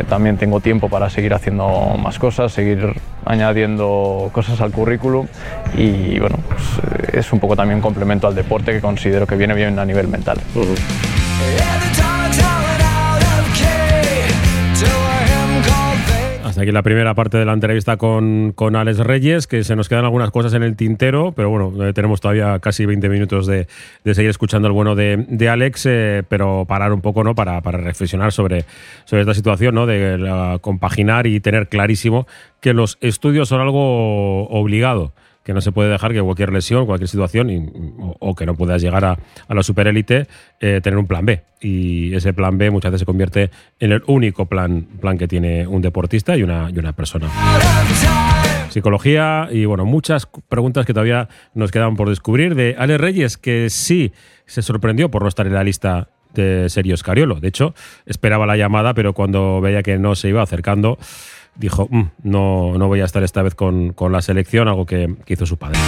también 0.08 0.38
tengo 0.38 0.60
tiempo 0.60 0.90
para 0.90 1.10
seguir 1.10 1.34
haciendo 1.34 1.96
más 2.02 2.18
cosas, 2.20 2.52
seguir 2.52 2.94
añadiendo 3.26 4.30
cosas 4.32 4.62
al 4.62 4.72
currículum 4.72 5.28
y 5.76 6.20
bueno, 6.20 6.38
pues, 6.48 7.14
es 7.14 7.34
un 7.34 7.40
poco 7.40 7.56
también 7.56 7.82
complemento 7.82 8.28
al 8.28 8.36
deporte 8.36 8.72
que 8.72 8.82
considero 8.82 9.28
que 9.28 9.36
viene 9.36 9.54
bien 9.54 9.78
a 9.80 9.86
nivel 9.86 10.08
mental. 10.08 10.38
Aquí 16.58 16.72
la 16.72 16.84
primera 16.84 17.14
parte 17.16 17.38
de 17.38 17.46
la 17.46 17.54
entrevista 17.54 17.98
con, 17.98 18.54
con, 18.54 18.76
Alex 18.76 19.00
Reyes, 19.00 19.48
que 19.48 19.64
se 19.64 19.76
nos 19.76 19.90
quedan 19.90 20.06
algunas 20.06 20.32
cosas 20.32 20.54
en 20.54 20.64
el 20.64 20.76
tintero, 20.76 21.34
pero 21.34 21.50
bueno, 21.50 21.86
eh, 21.86 21.94
tenemos 21.94 22.22
todavía 22.22 22.60
casi 22.60 22.86
20 22.86 23.10
minutos 23.10 23.48
de, 23.48 23.68
de 24.04 24.16
seguir 24.16 24.30
escuchando 24.30 24.68
el 24.68 24.74
bueno 24.74 24.96
de, 24.96 25.26
de 25.28 25.50
Alex, 25.50 25.86
eh, 25.86 26.24
pero 26.30 26.66
parar 26.68 26.94
un 26.94 27.02
poco 27.02 27.24
¿no? 27.24 27.36
para, 27.36 27.62
para 27.62 27.78
reflexionar 27.80 28.32
sobre, 28.32 28.66
sobre 29.06 29.22
esta 29.22 29.34
situación, 29.34 29.76
¿no? 29.76 29.86
de 29.86 30.58
compaginar 30.62 31.28
y 31.28 31.40
tener 31.40 31.68
clarísimo 31.68 32.28
que 32.62 32.74
los 32.74 32.98
estudios 33.02 33.50
son 33.50 33.62
algo 33.62 34.48
obligado 34.50 35.14
que 35.46 35.54
no 35.54 35.62
se 35.62 35.72
puede 35.72 35.92
dejar 35.92 36.12
que 36.12 36.22
cualquier 36.22 36.52
lesión, 36.52 36.88
cualquier 36.88 37.08
situación, 37.08 38.16
o, 38.20 38.34
que 38.34 38.48
no 38.48 38.56
puedas 38.56 38.82
llegar 38.82 39.06
a, 39.06 39.20
la 39.48 39.62
superélite, 39.62 40.28
eh, 40.60 40.82
tener 40.82 40.98
un 40.98 41.06
plan 41.06 41.24
B. 41.24 41.44
Y 41.62 42.16
ese 42.16 42.34
plan 42.34 42.58
B 42.58 42.72
muchas 42.72 42.92
veces 42.92 43.02
se 43.02 43.06
convierte 43.06 43.52
en 43.80 43.92
el 43.92 44.02
único 44.08 44.48
plan, 44.48 44.88
plan 45.00 45.20
que 45.20 45.28
tiene 45.28 45.68
un 45.68 45.84
deportista 45.84 46.36
y 46.36 46.42
una, 46.42 46.72
y 46.74 46.80
una 46.80 46.94
persona. 46.94 47.30
Psicología 48.70 49.48
y 49.52 49.66
bueno, 49.66 49.86
muchas 49.86 50.28
preguntas 50.50 50.88
que 50.88 50.94
todavía 50.94 51.30
nos 51.54 51.72
quedan 51.72 51.96
por 51.96 52.10
descubrir 52.10 52.56
de 52.56 52.76
Ale 52.80 52.98
Reyes, 52.98 53.38
que 53.38 53.70
sí 53.70 54.14
se 54.48 54.64
sorprendió 54.64 55.12
por 55.12 55.22
no 55.22 55.28
estar 55.28 55.46
en 55.46 55.54
la 55.54 55.64
lista 55.64 56.10
de 56.34 56.70
Serios 56.70 57.04
Cariolo. 57.04 57.40
De 57.40 57.48
hecho, 57.48 57.76
esperaba 58.08 58.46
la 58.48 58.58
llamada, 58.58 58.96
pero 58.96 59.14
cuando 59.14 59.62
veía 59.62 59.84
que 59.84 59.98
no 59.98 60.16
se 60.16 60.30
iba 60.30 60.42
acercando, 60.42 60.98
dijo, 61.56 61.88
mm, 61.90 62.04
no, 62.24 62.78
no 62.78 62.88
voy 62.88 63.02
a 63.02 63.06
estar 63.06 63.24
esta 63.24 63.42
vez 63.42 63.56
con, 63.56 63.94
con 63.94 64.12
la 64.12 64.22
selección, 64.22 64.68
algo 64.68 64.86
que, 64.86 65.16
que 65.26 65.34
hizo 65.34 65.46
su 65.46 65.58
padre. 65.58 65.80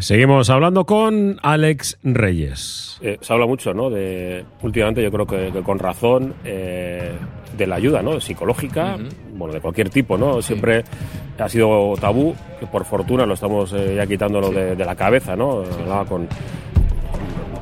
Seguimos 0.00 0.48
hablando 0.48 0.86
con 0.86 1.38
Alex 1.42 1.98
Reyes. 2.02 2.98
Eh, 3.02 3.18
se 3.20 3.32
habla 3.32 3.46
mucho, 3.46 3.74
¿no? 3.74 3.90
De, 3.90 4.44
últimamente 4.62 5.02
yo 5.02 5.10
creo 5.10 5.26
que, 5.26 5.62
con 5.62 5.78
razón 5.78 6.34
eh, 6.44 7.12
de 7.56 7.66
la 7.66 7.76
ayuda, 7.76 8.02
¿no? 8.02 8.18
Psicológica, 8.18 8.96
bueno, 9.34 9.52
de 9.52 9.60
cualquier 9.60 9.90
tipo, 9.90 10.16
¿no? 10.16 10.40
Siempre 10.40 10.84
ha 11.38 11.48
sido 11.48 11.94
tabú, 12.00 12.34
que 12.58 12.66
por 12.66 12.86
fortuna 12.86 13.26
lo 13.26 13.34
estamos 13.34 13.74
eh, 13.74 13.94
ya 13.96 14.06
quitándolo 14.06 14.50
de, 14.50 14.76
la 14.76 14.96
cabeza, 14.96 15.36
¿no? 15.36 15.64
Hablaba 15.80 16.06
con, 16.06 16.26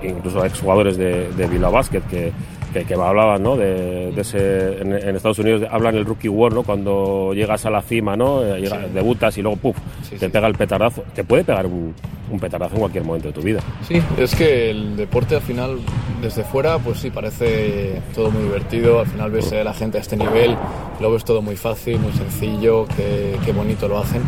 incluso 0.02 0.44
exjugadores 0.44 0.96
de, 0.96 1.30
de 1.32 1.46
Bilbao 1.48 1.72
Basket 1.72 2.02
que 2.02 2.32
que, 2.72 2.84
que 2.84 2.94
hablaban 2.94 3.42
¿no? 3.42 3.56
de, 3.56 4.12
ese, 4.16 4.80
en, 4.80 5.16
Estados 5.16 5.38
Unidos 5.38 5.62
hablan 5.70 5.96
el 5.96 6.04
rookie 6.04 6.28
war, 6.28 6.52
¿no? 6.52 6.62
cuando 6.62 7.32
llegas 7.34 7.64
a 7.66 7.70
la 7.70 7.82
cima, 7.82 8.16
¿no? 8.16 8.44
Eh, 8.44 8.68
debutas 8.92 9.36
y 9.38 9.42
luego 9.42 9.56
¡puf! 9.56 9.76
te 10.18 10.28
pega 10.30 10.46
el 10.46 10.54
petardazo. 10.54 11.04
Te 11.14 11.24
puede 11.24 11.44
pegar 11.44 11.66
un, 11.66 11.94
un, 12.30 12.40
petardazo 12.40 12.74
en 12.74 12.80
cualquier 12.80 13.04
momento 13.04 13.28
de 13.28 13.34
tu 13.34 13.42
vida. 13.42 13.60
Sí, 13.86 14.00
es 14.16 14.34
que 14.34 14.70
el 14.70 14.96
deporte 14.96 15.36
al 15.36 15.42
final, 15.42 15.78
desde 16.20 16.44
fuera, 16.44 16.78
pues 16.78 16.98
sí, 16.98 17.10
parece 17.10 18.00
todo 18.14 18.30
muy 18.30 18.42
divertido. 18.42 19.00
Al 19.00 19.06
final 19.06 19.30
ves 19.30 19.52
a 19.52 19.64
la 19.64 19.74
gente 19.74 19.98
a 19.98 20.00
este 20.00 20.16
nivel, 20.16 20.56
lo 21.00 21.12
ves 21.12 21.24
todo 21.24 21.42
muy 21.42 21.56
fácil, 21.56 21.98
muy 21.98 22.12
sencillo, 22.12 22.86
qué, 22.96 23.36
qué 23.44 23.52
bonito 23.52 23.88
lo 23.88 23.98
hacen 23.98 24.22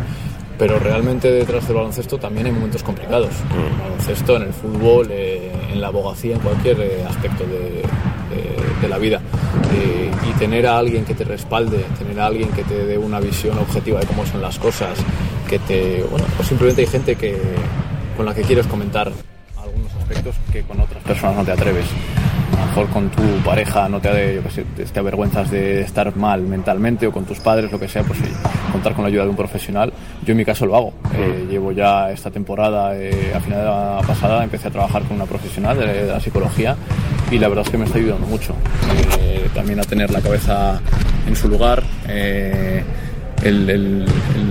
pero 0.61 0.77
realmente 0.77 1.31
detrás 1.31 1.67
del 1.67 1.77
baloncesto 1.77 2.19
también 2.19 2.45
hay 2.45 2.51
momentos 2.51 2.83
complicados. 2.83 3.31
En 3.49 3.73
el 3.73 3.79
baloncesto, 3.79 4.35
en 4.35 4.43
el 4.43 4.53
fútbol, 4.53 5.07
eh, 5.09 5.51
en 5.73 5.81
la 5.81 5.87
abogacía, 5.87 6.35
en 6.35 6.41
cualquier 6.41 6.79
eh, 6.81 7.03
aspecto 7.03 7.45
de, 7.45 7.81
de, 8.81 8.87
la 8.87 8.97
vida. 8.97 9.21
Eh, 9.73 10.11
y 10.29 10.39
tener 10.39 10.67
a 10.67 10.77
alguien 10.77 11.05
que 11.05 11.13
te 11.13 11.23
respalde, 11.23 11.85
tener 11.97 12.19
a 12.19 12.25
alguien 12.25 12.49
que 12.49 12.63
te 12.63 12.85
dé 12.85 12.97
una 12.97 13.19
visión 13.19 13.57
objetiva 13.57 13.99
de 13.99 14.05
cómo 14.05 14.25
son 14.25 14.41
las 14.41 14.57
cosas, 14.59 14.97
que 15.47 15.59
te. 15.59 16.03
Bueno, 16.09 16.25
o 16.39 16.43
simplemente 16.43 16.81
hay 16.81 16.87
gente 16.87 17.15
que, 17.15 17.37
con 18.17 18.25
la 18.25 18.33
que 18.33 18.41
quieres 18.41 18.67
comentar 18.67 19.11
algunos 19.57 19.93
aspectos 19.95 20.35
que 20.51 20.63
con 20.63 20.79
otras 20.79 21.03
personas 21.03 21.37
no 21.37 21.45
te 21.45 21.51
atreves. 21.51 21.85
A 22.57 22.59
lo 22.61 22.65
mejor 22.67 22.87
con 22.89 23.09
tu 23.09 23.23
pareja 23.43 23.89
no 23.89 23.99
te, 23.99 24.35
yo 24.35 24.85
te 24.85 24.99
avergüenzas 24.99 25.49
de 25.49 25.81
estar 25.81 26.15
mal 26.15 26.41
mentalmente 26.41 27.07
o 27.07 27.11
con 27.11 27.25
tus 27.25 27.39
padres, 27.39 27.71
lo 27.71 27.79
que 27.79 27.87
sea, 27.87 28.03
pues 28.03 28.19
contar 28.71 28.93
con 28.93 29.03
la 29.03 29.09
ayuda 29.09 29.23
de 29.23 29.29
un 29.29 29.35
profesional. 29.35 29.91
Yo 30.23 30.31
en 30.31 30.37
mi 30.37 30.45
caso 30.45 30.65
lo 30.65 30.75
hago. 30.75 30.93
Eh, 31.13 31.47
llevo 31.49 31.71
ya 31.71 32.11
esta 32.11 32.29
temporada, 32.29 32.95
eh, 32.95 33.33
a 33.35 33.39
final 33.39 33.59
de 33.59 33.65
la 33.65 34.01
pasada, 34.05 34.43
empecé 34.43 34.67
a 34.67 34.71
trabajar 34.71 35.03
con 35.03 35.15
una 35.15 35.25
profesional 35.25 35.77
de 35.77 36.05
la 36.07 36.19
psicología 36.19 36.75
y 37.31 37.39
la 37.39 37.47
verdad 37.47 37.65
es 37.65 37.71
que 37.71 37.77
me 37.77 37.85
está 37.85 37.97
ayudando 37.97 38.27
mucho. 38.27 38.53
Eh, 39.19 39.49
también 39.55 39.79
a 39.79 39.83
tener 39.83 40.11
la 40.11 40.21
cabeza 40.21 40.81
en 41.25 41.35
su 41.35 41.47
lugar. 41.47 41.81
Eh, 42.07 42.83
el, 43.43 44.05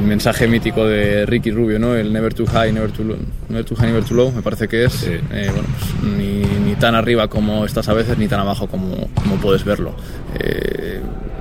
mensaje 0.04 0.48
mítico 0.48 0.86
de 0.86 1.24
Ricky 1.24 1.52
Rubio, 1.52 1.78
¿no? 1.78 1.94
El 1.94 2.12
never 2.12 2.34
too 2.34 2.46
high, 2.46 2.72
never 2.72 2.90
too 2.90 3.04
low, 3.04 3.16
never 3.48 3.64
too 3.64 3.76
high, 3.76 3.86
never 3.86 4.02
too 4.02 4.14
low, 4.14 4.32
me 4.32 4.42
parece 4.42 4.66
que 4.66 4.84
es 4.84 5.04
eh, 5.04 5.20
bueno, 5.30 5.68
pues, 5.78 6.12
ni, 6.18 6.42
ni, 6.42 6.74
tan 6.74 6.96
arriba 6.96 7.28
como 7.28 7.64
estás 7.64 7.88
a 7.88 7.92
veces, 7.92 8.18
ni 8.18 8.26
tan 8.26 8.40
abajo 8.40 8.66
como, 8.66 9.08
como 9.14 9.36
puedes 9.36 9.62
verlo. 9.64 9.94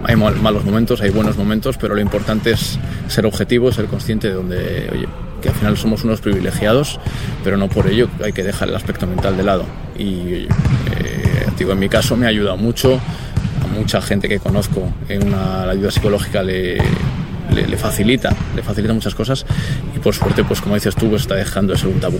hay 0.04 0.16
malos 0.16 0.64
momentos, 0.64 1.02
hay 1.02 1.10
buenos 1.10 1.36
momentos, 1.36 1.78
pero 1.80 1.96
lo 1.96 2.02
importante 2.02 2.52
es 2.52 2.78
ser 3.08 3.26
objetivo, 3.26 3.72
ser 3.72 3.86
consciente 3.86 4.28
de 4.28 4.34
donde, 4.36 4.90
oye, 4.92 5.08
que 5.42 5.50
al 5.50 5.56
final 5.56 5.78
somos 5.78 6.04
unos 6.04 6.22
privilegiados, 6.22 7.00
pero 7.44 7.58
no 7.58 7.70
por 7.70 7.88
ello 7.88 8.10
hay 8.24 8.34
que 8.34 8.44
dejar 8.44 8.70
el 8.70 8.76
aspecto 8.76 9.08
mental 9.08 9.38
de 9.38 9.44
lado. 9.44 9.66
Y 9.98 10.48
digo, 11.58 11.74
en 11.74 11.80
mi 11.80 11.90
caso 11.90 12.16
me 12.16 12.26
ha 12.26 12.30
ayudado 12.30 12.58
mucho, 12.58 13.00
a 13.64 13.68
mucha 13.68 14.02
gente 14.02 14.28
que 14.30 14.40
conozco 14.40 14.92
en 15.10 15.32
la 15.32 15.70
ayuda 15.70 15.92
psicológica 15.92 16.42
le, 16.42 16.78
le, 17.54 17.78
facilita, 17.78 18.36
le 18.56 18.64
facilita 18.64 18.94
muchas 18.94 19.14
cosas 19.16 19.46
y 19.96 20.00
por 20.00 20.16
suerte, 20.16 20.44
pues 20.44 20.62
como 20.62 20.76
dices 20.76 20.96
tú, 20.96 21.10
pues 21.10 21.24
está 21.24 21.36
dejando 21.36 21.74
de 21.74 21.80
ser 21.80 21.90
un 21.90 22.00
tabú. 22.00 22.20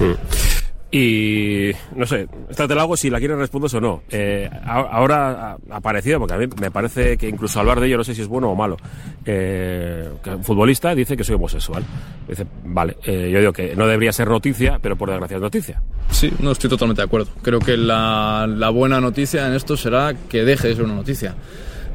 Mm. 0.00 0.47
Y 0.90 1.70
no 1.96 2.06
sé, 2.06 2.28
esta 2.48 2.66
te 2.66 2.74
la 2.74 2.82
hago 2.82 2.96
si 2.96 3.10
la 3.10 3.18
quieres 3.18 3.36
respondes 3.36 3.74
o 3.74 3.80
no. 3.80 4.02
Eh, 4.10 4.48
ahora 4.64 5.58
ha 5.70 5.80
porque 5.80 6.34
a 6.34 6.38
mí 6.38 6.46
me 6.58 6.70
parece 6.70 7.18
que 7.18 7.28
incluso 7.28 7.60
hablar 7.60 7.78
de 7.78 7.88
ello 7.88 7.98
no 7.98 8.04
sé 8.04 8.14
si 8.14 8.22
es 8.22 8.28
bueno 8.28 8.50
o 8.50 8.54
malo. 8.54 8.78
Eh, 9.26 10.08
un 10.24 10.44
futbolista 10.44 10.94
dice 10.94 11.14
que 11.14 11.24
soy 11.24 11.34
homosexual. 11.34 11.84
Dice, 12.26 12.46
vale, 12.64 12.96
eh, 13.04 13.28
yo 13.30 13.38
digo 13.38 13.52
que 13.52 13.76
no 13.76 13.86
debería 13.86 14.12
ser 14.12 14.28
noticia, 14.28 14.78
pero 14.80 14.96
por 14.96 15.10
desgracia 15.10 15.36
es 15.36 15.42
noticia. 15.42 15.82
Sí, 16.10 16.32
no 16.40 16.52
estoy 16.52 16.70
totalmente 16.70 17.02
de 17.02 17.06
acuerdo. 17.06 17.28
Creo 17.42 17.58
que 17.58 17.76
la, 17.76 18.46
la 18.48 18.70
buena 18.70 18.98
noticia 18.98 19.46
en 19.46 19.52
esto 19.52 19.76
será 19.76 20.14
que 20.14 20.42
deje 20.42 20.68
de 20.68 20.74
ser 20.74 20.84
una 20.84 20.94
noticia. 20.94 21.34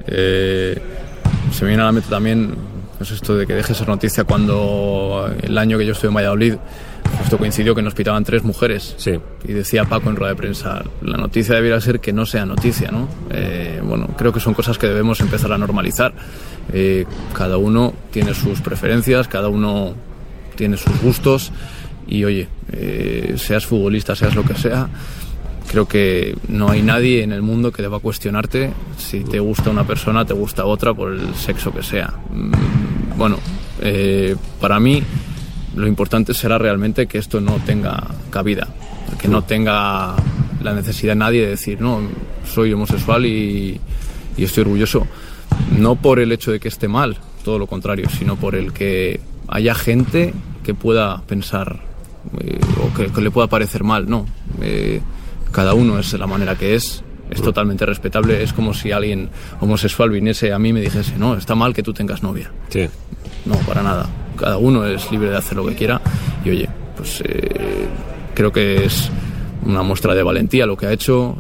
se 0.06 0.76
me 1.62 1.68
viene 1.68 1.82
a 1.82 1.88
la 1.88 1.92
mente 1.92 2.10
también 2.10 2.56
pues 2.98 3.10
esto 3.10 3.36
de 3.36 3.48
que 3.48 3.54
deje 3.54 3.70
de 3.70 3.76
ser 3.76 3.88
noticia 3.88 4.24
cuando 4.24 5.34
el 5.42 5.58
año 5.58 5.80
que 5.80 5.86
yo 5.86 5.94
estuve 5.94 6.10
en 6.10 6.16
Valladolid 6.16 6.54
esto 7.24 7.38
coincidió 7.38 7.74
que 7.74 7.82
nos 7.82 7.94
pitaban 7.94 8.24
tres 8.24 8.44
mujeres. 8.44 8.96
Sí. 8.98 9.20
Y 9.48 9.54
decía 9.54 9.86
Paco 9.86 10.10
en 10.10 10.16
rueda 10.16 10.34
de 10.34 10.38
prensa, 10.38 10.84
la 11.02 11.18
noticia 11.18 11.56
debiera 11.56 11.80
ser 11.80 12.00
que 12.00 12.14
no 12.14 12.26
sea 12.26 12.46
noticia, 12.46 12.92
¿no? 12.92 13.08
Eh, 13.32 13.82
bueno, 13.84 14.08
creo 14.18 14.32
que 14.34 14.40
son 14.40 14.54
cosas 14.54 14.78
que 14.78 14.88
debemos 14.88 15.20
empezar 15.20 15.52
a 15.52 15.58
normalizar. 15.58 16.14
Eh, 16.72 17.06
cada 17.34 17.58
uno 17.58 17.94
tiene 18.12 18.34
sus 18.34 18.62
preferencias, 18.62 19.28
cada 19.28 19.48
uno 19.48 19.94
tiene 20.56 20.78
sus 20.78 21.00
gustos 21.02 21.52
y 22.08 22.24
oye, 22.26 22.48
eh, 22.72 23.36
seas 23.38 23.66
futbolista, 23.66 24.16
seas 24.16 24.36
lo 24.36 24.44
que 24.44 24.56
sea, 24.56 24.88
creo 25.72 25.88
que 25.88 26.36
no 26.50 26.70
hay 26.70 26.82
nadie 26.82 27.24
en 27.24 27.32
el 27.32 27.42
mundo 27.42 27.72
que 27.72 27.82
deba 27.82 28.00
cuestionarte 28.00 28.72
si 28.98 29.24
te 29.24 29.40
gusta 29.40 29.70
una 29.70 29.86
persona, 29.86 30.26
te 30.26 30.34
gusta 30.34 30.66
otra 30.66 30.94
por 30.94 31.14
el 31.14 31.34
sexo 31.36 31.74
que 31.74 31.82
sea. 31.82 32.14
Mm, 32.30 33.18
bueno, 33.18 33.40
para 34.62 34.80
mí 34.80 35.04
lo 35.76 35.88
importante 35.88 36.34
será 36.34 36.58
realmente 36.58 37.08
que 37.08 37.18
esto 37.18 37.42
no 37.42 37.60
tenga 37.66 38.04
cabida, 38.30 38.68
que 39.20 39.28
no 39.28 39.44
tenga 39.44 40.16
la 40.62 40.74
necesidad 40.74 41.16
nadie 41.16 41.42
de 41.42 41.50
decir, 41.50 41.82
no, 41.82 42.02
soy 42.46 42.74
homosexual 42.74 43.26
y, 43.26 43.80
estoy 44.38 44.62
orgulloso. 44.62 45.08
no 45.78 45.96
por 45.96 46.20
el 46.20 46.32
hecho 46.32 46.52
de 46.52 46.60
que 46.60 46.68
esté 46.68 46.88
mal, 46.88 47.18
todo 47.44 47.60
lo 47.60 47.68
contrario, 47.68 48.10
sino 48.10 48.36
por 48.36 48.56
el 48.56 48.74
que 48.74 49.20
haya 49.48 49.76
gente 49.76 50.34
que 50.64 50.74
pueda 50.74 51.22
pensar 51.22 51.82
eh, 52.40 52.60
o 52.82 52.94
que, 52.94 53.22
le 53.22 53.32
pueda 53.32 53.48
parecer 53.48 53.84
mal, 53.84 54.10
no. 54.10 54.26
Eh, 54.62 55.02
cada 55.52 55.74
uno 55.74 56.00
es 56.00 56.12
de 56.12 56.18
la 56.18 56.26
manera 56.26 56.58
que 56.58 56.74
es, 56.74 57.04
es 57.30 57.42
totalmente 57.42 57.86
respetable. 57.86 58.42
Es 58.42 58.54
como 58.54 58.74
si 58.74 58.92
alguien 58.92 59.30
homosexual 59.60 60.10
viniese 60.10 60.52
a 60.52 60.58
mí 60.58 60.70
y 60.70 60.74
me 60.74 60.82
dijese, 60.82 61.18
no, 61.18 61.36
está 61.36 61.54
mal 61.54 61.74
que 61.74 61.84
tú 61.84 61.94
tengas 61.94 62.24
novia. 62.24 62.52
Sí. 62.70 62.88
No, 63.46 63.56
para 63.58 63.84
nada. 63.84 64.10
Cada 64.38 64.58
uno 64.58 64.86
es 64.86 65.12
libre 65.12 65.30
de 65.30 65.38
hacer 65.38 65.58
lo 65.58 65.66
que 65.66 65.76
quiera 65.76 66.02
y 66.44 66.50
oye, 66.50 66.70
pues 66.96 67.22
eh, 67.26 67.88
creo 68.34 68.52
que 68.52 68.86
es 68.86 69.10
una 69.66 69.84
muestra 69.84 70.14
de 70.14 70.24
valentía 70.24 70.66
lo 70.66 70.76
que 70.76 70.88
ha 70.88 70.92
hecho, 70.92 71.38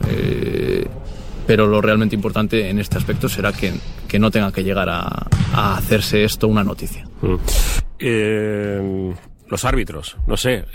pero 1.45 1.67
lo 1.67 1.81
realmente 1.81 2.15
importante 2.15 2.69
en 2.69 2.79
este 2.79 2.97
aspecto 2.97 3.27
será 3.27 3.51
que, 3.51 3.73
que 4.07 4.17
no 4.17 4.31
tenga 4.31 4.51
que 4.51 4.63
llegar 4.63 4.88
a, 4.89 5.27
a 5.53 5.77
hacerse 5.77 6.23
esto 6.23 6.47
una 6.47 6.63
noticia. 6.63 7.05
Mm. 7.21 7.35
Eh, 8.00 9.13
los 9.50 9.65
árbitros, 9.65 10.17
no 10.25 10.38
sé. 10.38 10.65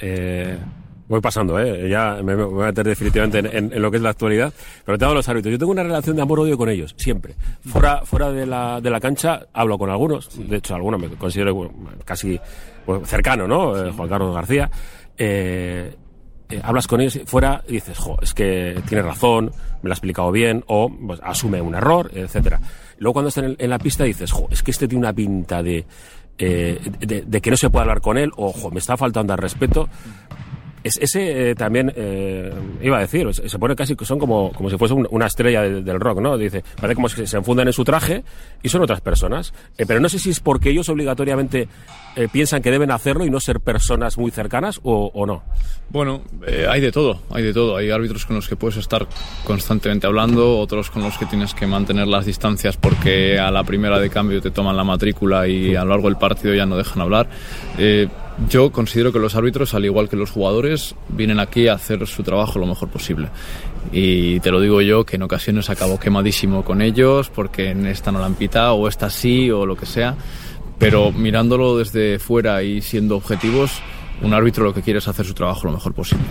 Voy 1.09 1.21
pasando, 1.21 1.59
¿eh? 1.59 1.89
ya 1.89 2.21
me, 2.23 2.35
voy 2.35 2.65
a 2.65 2.67
meter 2.67 2.87
definitivamente 2.87 3.39
en, 3.39 3.81
lo 3.81 3.91
que 3.91 3.97
es 3.97 4.03
la 4.03 4.11
actualidad, 4.11 4.53
pero 4.85 4.99
tengo 4.99 5.15
los 5.15 5.29
árbitros. 5.29 5.53
Yo 5.53 5.59
tengo 5.59 5.73
una 5.73 5.83
relación 5.83 6.17
de 6.17 6.23
amor-odio 6.23 6.59
con 6.59 6.69
ellos, 6.69 6.95
siempre. 6.99 7.35
Fuera, 7.67 8.05
fuera 8.05 8.31
de, 8.31 8.45
la, 8.45 8.81
de 8.81 8.91
la 8.91 9.01
cancha 9.01 9.47
hablo 9.53 9.79
con 9.79 9.89
algunos, 9.89 10.29
de 10.49 10.57
hecho 10.57 10.75
algunos 10.75 11.01
me 11.01 11.09
considero 11.09 11.71
casi 12.05 12.39
pues, 12.85 13.09
cercano, 13.09 13.49
¿no? 13.49 13.77
Eh, 13.77 13.93
Juan 13.93 14.09
Carlos 14.09 14.35
García. 14.35 14.71
Eh, 15.17 15.95
eh, 16.51 16.61
hablas 16.63 16.87
con 16.87 17.01
ellos 17.01 17.21
fuera 17.27 17.63
y 17.69 17.73
dices, 17.73 17.99
jo, 17.99 18.17
es 18.23 18.33
que 18.33 18.81
tiene 18.89 19.03
razón, 19.03 19.53
me 19.83 19.89
lo 19.89 19.91
ha 19.91 19.95
explicado 19.95 20.33
bien, 20.33 20.65
o 20.67 20.91
pues, 20.91 21.21
asume 21.23 21.61
un 21.61 21.75
error, 21.75 22.11
etcétera. 22.15 22.59
Luego 22.99 23.15
cuando 23.15 23.29
estás 23.29 23.45
en, 23.59 23.71
la 23.71 23.79
pista 23.79 24.05
dices, 24.05 24.33
jo, 24.33 24.49
es 24.51 24.63
que 24.63 24.71
este 24.71 24.89
tiene 24.89 25.01
una 25.01 25.13
pinta 25.13 25.63
de, 25.63 25.85
eh, 26.39 26.81
de, 27.01 27.41
que 27.41 27.51
no 27.51 27.57
se 27.57 27.69
puede 27.69 27.83
hablar 27.83 28.01
con 28.01 28.17
él, 28.17 28.31
o 28.37 28.53
jo, 28.53 28.71
me 28.71 28.79
está 28.79 28.97
faltando 28.97 29.35
al 29.35 29.39
respeto 29.39 29.91
ese 30.85 31.51
eh, 31.51 31.55
también, 31.55 31.93
eh, 31.97 32.53
iba 32.83 32.99
a 32.99 33.01
decir, 33.01 33.29
se 33.35 33.59
pone 33.59 33.75
casi, 33.75 33.97
son 34.03 34.19
como, 34.19 34.53
como 34.53 34.71
si 34.71 34.77
fuese 34.77 34.95
una 34.95 35.27
estrella 35.27 35.63
del 35.63 36.01
rock, 36.01 36.21
¿no? 36.21 36.37
Dice, 36.37 36.63
parece 36.81 36.95
como 36.95 37.09
si 37.09 37.27
se 37.27 37.37
enfundan 37.37 37.67
en 37.67 37.73
su 37.73 37.85
traje 37.85 38.25
y 38.63 38.69
son 38.69 38.83
otras 38.83 39.01
personas. 39.01 39.53
Eh, 39.77 39.85
pero 39.87 40.01
no 40.01 40.09
sé 40.09 40.19
si 40.19 40.31
es 40.31 40.41
porque 40.41 40.71
ellos 40.71 40.89
obligatoriamente 40.89 41.69
piensan 42.33 42.63
que 42.63 42.73
deben 42.73 42.91
hacerlo 42.91 43.25
y 43.25 43.31
no 43.31 43.39
ser 43.39 43.61
personas 43.61 44.19
muy 44.19 44.33
cercanas 44.33 44.81
o, 44.83 45.25
no. 45.25 45.45
Bueno, 45.89 46.23
hay 46.69 46.81
de 46.81 46.91
todo, 46.91 47.23
hay 47.31 47.45
de 47.45 47.53
todo. 47.53 47.77
Hay 47.77 47.93
árbitros 47.93 48.27
con 48.27 48.35
los 48.35 48.49
que 48.49 48.57
puedes 48.57 48.77
estar 48.77 49.07
constantemente 49.45 50.09
hablando, 50.09 50.59
otros 50.59 50.91
con 50.91 51.03
los 51.03 51.17
que 51.17 51.27
tienes 51.27 51.55
que 51.55 51.69
mantener 51.69 52.09
las 52.09 52.27
distancias 52.27 52.77
porque 52.77 53.39
a 53.39 53.53
la 53.53 53.63
primera 53.63 54.01
de 54.01 54.11
cambio 54.11 54.43
te 54.43 54.51
toman 54.51 54.77
la 54.77 54.83
matrícula 54.83 55.47
y 55.47 55.77
a 55.77 55.85
lo 55.85 55.91
largo 55.91 56.09
del 56.09 56.19
partido 56.19 56.55
ya 56.55 56.67
no 56.67 56.77
dejan 56.77 57.03
hablar. 57.03 57.29
Yo 58.47 58.71
considero 58.71 59.13
que 59.13 59.19
los 59.19 59.35
árbitros, 59.35 59.75
al 59.75 59.85
igual 59.85 60.09
que 60.09 60.17
los 60.17 60.31
jugadores, 60.31 60.95
vienen 61.09 61.41
aquí 61.41 61.67
a 61.67 61.75
hacer 61.75 62.07
su 62.07 62.23
trabajo 62.23 62.59
lo 62.59 62.67
mejor 62.67 62.89
posible. 62.89 63.29
Y 63.93 64.39
te 64.41 64.53
lo 64.53 64.61
digo 64.61 64.81
yo, 64.81 65.05
que 65.05 65.17
en 65.17 65.23
ocasiones 65.23 65.71
acabo 65.71 65.99
quemadísimo 65.99 66.65
con 66.65 66.81
ellos 66.81 67.31
porque 67.31 67.71
en 67.71 67.87
esta 67.87 68.13
no 68.13 68.21
la 68.21 68.27
han 68.27 68.37
pitado, 68.37 68.75
o 68.75 68.89
esta 68.89 69.11
sí, 69.11 69.51
o 69.51 69.67
lo 69.67 69.77
que 69.77 69.87
sea. 69.87 70.15
Pero 70.79 71.11
mirándolo 71.11 71.77
desde 71.77 72.21
fuera 72.21 72.63
y 72.63 72.81
siendo 72.81 73.17
objetivos, 73.17 73.73
un 74.23 74.33
árbitro 74.33 74.65
lo 74.65 74.73
que 74.73 74.83
quiere 74.83 75.01
es 75.01 75.09
hacer 75.09 75.27
su 75.27 75.35
trabajo 75.35 75.67
lo 75.67 75.73
mejor 75.73 75.93
posible. 75.93 76.25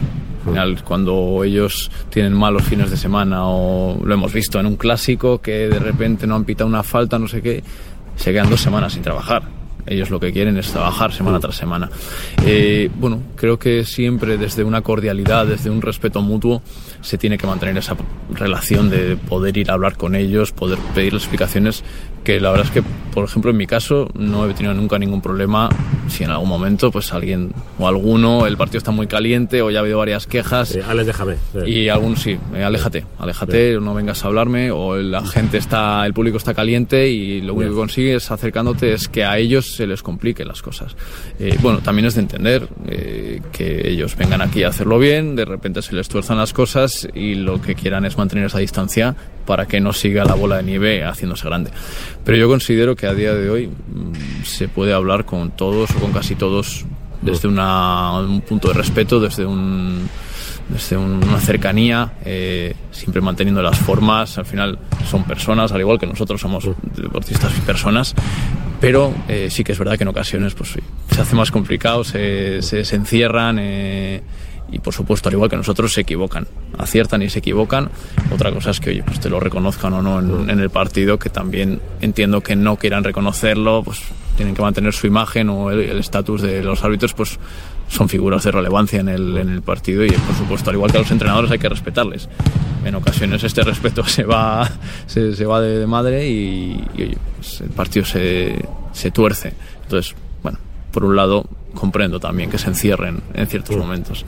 Al 0.46 0.54
final, 0.54 0.84
cuando 0.86 1.44
ellos 1.44 1.92
tienen 2.10 2.34
malos 2.34 2.64
fines 2.64 2.90
de 2.90 2.96
semana 2.96 3.42
o 3.48 4.00
lo 4.02 4.14
hemos 4.14 4.32
visto 4.32 4.60
en 4.62 4.66
un 4.66 4.78
clásico 4.78 5.42
que 5.42 5.68
de 5.68 5.80
repente 5.80 6.26
no 6.26 6.36
han 6.36 6.46
pitado 6.46 6.70
una 6.70 6.84
falta, 6.84 7.20
no 7.20 7.28
sé 7.28 7.42
qué, 7.42 7.62
se 8.16 8.32
quedan 8.32 8.50
dos 8.50 8.62
semanas 8.62 8.94
sin 8.94 9.04
trabajar 9.04 9.57
ellos 9.88 10.10
lo 10.10 10.20
que 10.20 10.32
quieren 10.32 10.58
es 10.58 10.72
trabajar 10.72 11.14
semana 11.14 11.40
tras 11.40 11.56
semana. 11.56 11.90
Eh, 12.46 12.90
bueno, 12.96 13.22
creo 13.36 13.58
que 13.58 13.84
siempre 13.84 14.38
desde 14.38 14.64
una 14.64 14.82
cordialidad, 14.82 15.48
desde 15.48 15.70
un 15.70 15.82
respeto 15.82 16.22
mutuo, 16.22 16.62
se 17.02 17.18
tiene 17.18 17.38
que 17.38 17.48
mantener 17.48 17.78
esa 17.78 17.96
relación 18.32 18.90
de 18.90 19.18
poder 19.18 19.58
ir 19.58 19.72
a 19.72 19.74
hablar 19.74 19.98
con 19.98 20.16
ellos, 20.16 20.52
poder 20.52 20.78
pedir 20.94 21.14
explicaciones 21.14 21.84
que 22.28 22.42
la 22.42 22.52
verdad 22.52 22.66
es 22.66 22.74
que, 22.74 22.84
por 23.14 23.24
ejemplo, 23.24 23.52
en 23.52 23.56
mi 23.56 23.68
caso 23.68 24.10
no 24.14 24.50
he 24.50 24.54
tenido 24.54 24.74
nunca 24.74 25.00
ningún 25.00 25.22
problema 25.22 25.70
si 26.10 26.26
en 26.26 26.30
algún 26.30 26.50
momento 26.50 26.92
pues 26.92 27.14
alguien 27.14 27.54
o 27.80 27.88
alguno, 27.88 28.46
el 28.46 28.58
partido 28.58 28.80
está 28.80 28.92
muy 28.92 29.08
caliente 29.08 29.62
o 29.62 29.72
ya 29.72 29.80
ha 29.80 29.82
habido 29.82 29.98
varias 29.98 30.28
quejas. 30.28 30.76
Eh, 30.76 30.84
Alex, 30.86 31.08
déjame. 31.08 31.36
Y 31.66 31.88
algún 31.88 32.18
sí, 32.18 32.38
eh, 32.54 32.66
aléjate, 32.66 33.06
aléjate, 33.18 33.80
no 33.80 33.94
vengas 33.94 34.26
a 34.26 34.28
hablarme 34.28 34.72
o 34.72 34.98
la 34.98 35.26
gente 35.26 35.58
está, 35.58 36.06
el 36.06 36.14
público 36.14 36.36
está 36.36 36.54
caliente 36.54 37.08
y 37.08 37.40
lo 37.40 37.54
único 37.54 37.72
que 37.72 37.78
consigues 37.78 38.30
acercándote 38.30 38.92
es 38.92 39.08
que 39.08 39.24
a 39.24 39.38
ellos 39.38 39.68
se 39.68 39.88
les 39.88 40.04
complique 40.04 40.44
las 40.44 40.62
cosas. 40.62 40.98
Eh, 41.40 41.58
bueno, 41.62 41.80
también 41.80 42.08
es 42.08 42.16
de 42.16 42.22
entender 42.22 42.68
que 43.54 43.90
ellos 43.90 44.18
vengan 44.18 44.42
aquí 44.42 44.64
a 44.64 44.68
hacerlo 44.68 45.00
bien, 45.00 45.38
de 45.38 45.46
repente 45.46 45.82
se 45.82 45.96
les 45.96 46.10
tuerzan 46.10 46.38
las 46.38 46.52
cosas 46.52 47.08
y 47.14 47.36
lo 47.36 47.62
que 47.62 47.76
quieran 47.76 48.04
es 48.04 48.18
mantener 48.18 48.48
esa 48.48 48.60
distancia 48.60 49.16
para 49.46 49.66
que 49.66 49.80
no 49.80 49.94
siga 49.94 50.26
la 50.26 50.36
bola 50.36 50.58
de 50.58 50.64
nieve 50.64 51.04
haciéndose 51.04 51.46
grande. 51.46 51.72
Pero 52.28 52.40
yo 52.40 52.50
considero 52.50 52.98
que 52.98 53.08
a 53.08 53.14
día 53.14 53.34
de 53.34 53.50
hoy 53.50 53.68
mm, 53.68 54.44
se 54.44 54.68
puede 54.68 54.92
hablar 54.92 55.24
con 55.24 55.52
todos 55.52 55.90
o 55.92 56.00
con 56.02 56.12
casi 56.12 56.36
todos 56.36 56.86
desde 57.22 57.48
un 57.48 58.44
punto 58.46 58.68
de 58.68 58.74
respeto, 58.74 59.22
desde 59.22 59.46
un 59.46 60.10
desde 60.68 60.98
una 60.98 61.40
cercanía, 61.40 62.16
eh, 62.26 62.76
siempre 62.92 63.22
manteniendo 63.22 63.62
las 63.62 63.80
formas. 63.80 64.38
Al 64.38 64.46
final 64.46 64.78
son 65.10 65.24
personas, 65.24 65.72
al 65.72 65.80
igual 65.80 65.98
que 65.98 66.06
nosotros 66.06 66.42
somos 66.42 66.70
deportistas 66.98 67.58
y 67.58 67.62
personas, 67.62 68.14
pero 68.82 69.14
eh, 69.30 69.48
sí 69.50 69.64
que 69.64 69.72
es 69.72 69.80
verdad 69.80 69.96
que 69.96 70.04
en 70.04 70.10
ocasiones 70.10 70.54
pues, 70.54 70.78
se 71.10 71.22
hace 71.22 71.34
más 71.34 71.50
complicado, 71.50 72.04
se, 72.04 72.62
se, 72.62 72.94
encierran. 72.94 73.58
Eh, 73.58 74.22
y 74.72 74.80
por 74.80 74.94
supuesto, 74.94 75.30
al 75.30 75.36
igual 75.36 75.50
que 75.50 75.58
nosotros, 75.58 75.94
se 75.94 76.02
equivocan, 76.02 76.48
aciertan 76.78 77.22
y 77.22 77.30
se 77.30 77.40
equivocan. 77.40 77.90
Otra 78.34 78.52
cosa 78.52 78.72
es 78.72 78.80
que, 78.80 78.90
oye, 78.90 79.04
pues 79.04 79.20
te 79.20 79.30
lo 79.30 79.40
reconozcan 79.40 79.94
o 79.94 80.02
no 80.02 80.20
en, 80.20 80.60
el 80.60 80.70
partido, 80.70 81.18
que 81.18 81.30
también 81.30 81.80
entiendo 82.02 82.42
que 82.42 82.56
no 82.56 82.76
quieran 82.76 83.04
reconocerlo, 83.04 83.84
pues 83.84 84.02
tienen 84.36 84.56
que 84.56 84.62
mantener 84.62 84.94
su 84.94 85.08
imagen 85.08 85.50
o 85.50 85.72
el 85.72 85.98
estatus 85.98 86.42
de 86.42 86.64
los 86.64 86.84
árbitros, 86.84 87.14
pues 87.14 87.40
son 87.88 88.10
figuras 88.10 88.44
de 88.44 88.52
relevancia 88.52 89.00
en 89.00 89.10
el, 89.10 89.38
en 89.38 89.50
el 89.50 89.62
partido 89.62 90.04
y 90.06 90.10
por 90.10 90.36
supuesto, 90.36 90.70
al 90.70 90.76
igual 90.76 90.92
que 90.92 90.98
a 90.98 91.02
los 91.02 91.12
entrenadores, 91.12 91.50
hay 91.52 91.60
que 91.60 91.70
respetarles. 91.70 92.30
En 92.84 92.96
ocasiones 92.96 93.44
este 93.44 93.64
respeto 93.64 94.04
se 94.08 94.24
va, 94.24 94.70
se, 95.06 95.36
se 95.36 95.46
va 95.46 95.62
de, 95.62 95.88
madre 95.88 96.28
y, 96.28 96.84
oye, 96.94 97.18
pues 97.38 97.62
el 97.62 97.70
partido 97.70 98.06
se, 98.06 98.64
se 98.92 99.12
tuerce. 99.12 99.54
Entonces, 99.84 100.16
bueno, 100.44 100.60
por 100.92 101.06
un 101.06 101.16
lado, 101.16 101.46
comprendo 101.74 102.20
también 102.20 102.50
que 102.50 102.58
se 102.58 102.68
encierren 102.68 103.22
en 103.34 103.48
ciertos 103.48 103.78
momentos. 103.78 104.26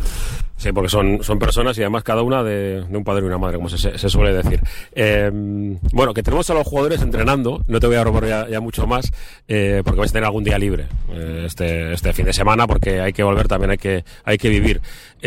Sí, 0.60 0.74
porque 0.74 0.90
son, 0.90 1.24
son 1.24 1.40
personas 1.40 1.78
y 1.78 1.82
además 1.82 2.04
cada 2.04 2.22
una 2.22 2.44
de, 2.44 2.84
un 2.90 3.06
padre 3.06 3.24
y 3.24 3.28
una 3.28 3.38
madre, 3.38 3.56
como 3.56 3.70
se, 3.70 3.98
se 3.98 4.10
suele 4.10 4.34
decir. 4.34 4.60
Eh, 4.92 5.32
bueno, 5.94 6.14
que 6.14 6.22
tenemos 6.22 6.50
a 6.50 6.54
los 6.54 6.68
jugadores 6.68 7.02
entrenando, 7.02 7.64
no 7.70 7.80
te 7.80 7.88
voy 7.88 7.96
a 7.96 8.04
robar 8.04 8.50
ya, 8.50 8.60
mucho 8.60 8.86
más, 8.86 9.10
eh, 9.48 9.82
porque 9.86 10.00
vais 10.00 10.12
a 10.12 10.14
tener 10.14 10.26
algún 10.26 10.44
día 10.44 10.60
libre 10.60 10.88
eh, 11.14 11.44
este, 11.46 11.94
este 11.94 12.12
fin 12.12 12.26
de 12.26 12.34
semana, 12.34 12.68
porque 12.68 13.00
hay 13.00 13.14
que 13.14 13.24
volver, 13.24 13.48
también 13.48 13.72
hay 13.72 13.78
que, 13.78 14.04
hay 14.26 14.38
que 14.38 14.50
vivir. 14.50 14.82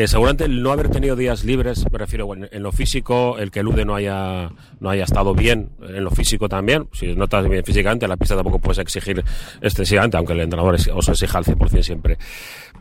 seguramente 0.04 0.44
el 0.44 0.62
no 0.62 0.70
haber 0.70 0.90
tenido 0.90 1.16
días 1.16 1.44
libres, 1.44 1.90
me 1.90 1.96
refiero 1.96 2.28
en, 2.34 2.62
lo 2.62 2.70
físico, 2.70 3.38
el 3.38 3.50
que 3.50 3.60
el 3.60 3.86
no 3.86 3.94
haya, 3.94 4.50
no 4.80 4.90
haya 4.90 5.04
estado 5.04 5.34
bien 5.34 5.70
en 5.80 6.04
lo 6.04 6.10
físico 6.10 6.46
también, 6.50 6.88
si 6.92 7.16
no 7.16 7.24
estás 7.24 7.48
bien 7.48 7.64
físicamente, 7.64 8.04
en 8.04 8.10
la 8.10 8.18
pista 8.18 8.34
tampoco 8.34 8.58
puedes 8.58 8.80
exigir 8.80 9.24
excesivamente, 9.62 10.18
aunque 10.18 10.34
el 10.34 10.40
entrenador 10.40 10.74
os 10.74 11.08
exija 11.08 11.38
al 11.38 11.44
100% 11.46 11.82
siempre. 11.82 12.18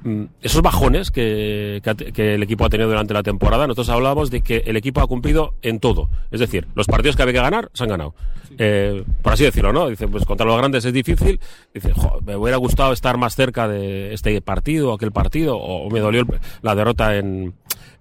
Mm, 0.03 0.23
esos 0.41 0.63
bajones 0.63 1.11
que, 1.11 1.81
el 1.83 2.43
equipo 2.43 2.65
ha 2.65 2.69
tenido 2.69 2.89
durante 2.89 3.13
la 3.13 3.21
temporada, 3.21 3.67
nosotros 3.67 3.89
hablábamos 3.89 4.31
de 4.31 4.41
que 4.41 4.63
el 4.65 4.75
equipo 4.75 5.01
ha 5.01 5.07
cumplido 5.07 5.53
en 5.61 5.79
todo. 5.79 6.09
Es 6.31 6.39
decir, 6.39 6.67
los 6.75 6.87
partidos 6.87 7.15
que 7.15 7.21
había 7.21 7.33
que 7.33 7.41
ganar, 7.41 7.69
se 7.73 7.83
han 7.83 7.89
ganado. 7.89 8.15
Eh, 8.57 9.03
por 9.21 9.33
así 9.33 9.43
decirlo, 9.43 9.71
¿no? 9.71 9.87
Dice, 9.87 10.07
pues 10.07 10.25
contra 10.25 10.45
los 10.45 10.57
grandes 10.57 10.85
es 10.85 10.93
difícil. 10.93 11.39
Dice, 11.73 11.93
me 12.25 12.35
hubiera 12.35 12.57
gustado 12.57 12.93
estar 12.93 13.17
más 13.17 13.35
cerca 13.35 13.67
de 13.67 14.13
este 14.13 14.41
partido 14.41 14.91
o 14.91 14.93
aquel 14.95 15.11
partido, 15.11 15.57
o, 15.57 15.89
me 15.89 15.99
dolió 15.99 16.25
la 16.61 16.73
derrota 16.73 17.15
en, 17.17 17.53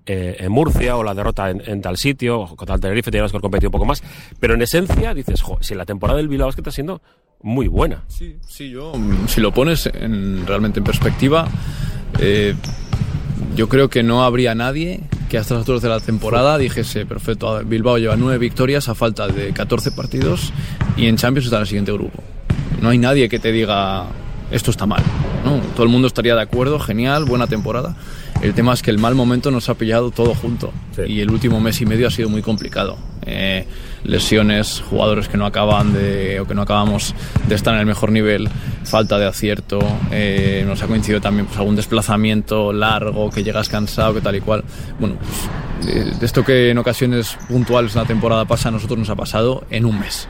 eh, 0.07 0.37
en 0.41 0.51
Murcia 0.51 0.97
o 0.97 1.05
la 1.05 1.15
derrota 1.15 1.51
en, 1.51 1.83
tal 1.83 1.99
sitio, 1.99 2.47
contra 2.57 2.77
el 2.77 2.81
Tenerife 2.81 3.11
teníamos 3.11 3.31
que 3.31 3.37
haber 3.37 3.43
competido 3.43 3.69
un 3.69 3.73
poco 3.73 3.85
más. 3.85 4.03
Pero 4.39 4.55
en 4.55 4.63
esencia 4.63 5.13
dices, 5.13 5.43
jo, 5.43 5.59
si 5.61 5.75
la 5.75 5.85
temporada 5.85 6.17
del 6.17 6.29
Bilbao 6.29 6.49
es 6.49 6.55
que 6.55 6.63
está 6.63 6.71
siendo 6.71 7.03
muy 7.43 7.69
buena. 7.69 8.05
Sí, 8.09 8.37
sí, 8.47 8.71
yo, 8.71 8.93
si 9.27 9.41
lo 9.41 9.53
pones 9.53 9.87
en, 9.87 10.47
realmente 10.47 10.81
en 10.81 10.85
perspectiva, 10.85 11.49
eh, 12.19 12.55
yo 13.57 13.69
creo 13.69 13.89
que 13.89 14.03
no 14.03 14.25
habría 14.25 14.55
nadie 14.55 15.01
que 15.29 15.39
hasta 15.39 15.55
las 15.55 15.63
alturas 15.63 15.83
de 15.83 15.89
la 15.89 16.01
temporada 16.01 16.59
dijese, 16.59 17.07
perfecto, 17.07 17.63
Bilbao 17.65 17.99
lleva 17.99 18.17
nueve 18.17 18.39
victorias 18.39 18.89
a 18.89 18.95
falta 18.95 19.29
de 19.29 19.53
14 19.53 19.93
partidos 19.93 20.53
y 20.97 21.07
en 21.07 21.17
Champions 21.17 21.47
está 21.47 21.57
en 21.57 21.63
el 21.63 21.69
siguiente 21.69 21.93
grupo. 21.93 22.23
No 22.83 22.89
hay 22.89 22.99
nadie 22.99 23.29
que 23.29 23.39
te 23.39 23.53
diga, 23.53 24.07
esto 24.51 24.71
está 24.71 24.87
mal. 24.87 25.03
Todo 25.75 25.85
el 25.85 25.89
mundo 25.89 26.09
estaría 26.09 26.35
de 26.35 26.43
acuerdo, 26.43 26.79
genial, 26.81 27.25
buena 27.25 27.47
temporada. 27.47 27.95
El 28.43 28.55
tema 28.55 28.73
es 28.73 28.83
que 28.83 28.91
el 28.91 28.99
mal 28.99 29.15
momento 29.15 29.51
nos 29.51 29.69
ha 29.69 29.75
pillado 29.75 30.11
todo 30.11 30.35
junto 30.35 30.73
y 31.07 31.21
el 31.21 31.31
último 31.31 31.61
mes 31.61 31.81
y 31.83 31.87
medio 31.87 32.07
ha 32.07 32.11
sido 32.11 32.31
muy 32.31 32.41
complicado. 32.41 32.97
Eh, 33.27 33.67
lesiones, 34.03 34.83
jugadores 34.89 35.29
que 35.29 35.37
no 35.37 35.45
acaban 35.45 35.93
de 35.93 36.41
o 36.41 36.47
que 36.47 36.55
no 36.55 36.63
acabamos 36.63 37.15
de 37.47 37.55
estar 37.55 37.75
en 37.75 37.81
el 37.81 37.87
mejor 37.87 38.13
nivel, 38.13 38.49
falta 38.85 39.19
de 39.19 39.27
acierto, 39.27 39.79
eh, 40.11 40.65
nos 40.67 40.83
ha 40.83 40.87
coincidido 40.87 41.21
también 41.21 41.47
pues, 41.47 41.59
algún 41.59 41.77
desplazamiento 41.77 42.73
largo, 42.73 43.29
que 43.29 43.45
llegas 43.45 43.69
cansado, 43.69 44.15
que 44.15 44.23
tal 44.23 44.37
y 44.37 44.41
cual. 44.41 44.65
Bueno, 44.99 45.17
pues, 45.83 46.19
de, 46.19 46.25
esto 46.25 46.43
que 46.43 46.71
en 46.71 46.79
ocasiones 46.79 47.37
puntuales 47.47 47.95
la 47.95 48.07
temporada 48.07 48.47
pasa, 48.47 48.71
a 48.71 48.73
nosotros 48.73 48.99
nos 48.99 49.11
ha 49.11 49.17
pasado 49.17 49.65
en 49.69 49.85
un 49.85 50.01
mes. 50.01 50.27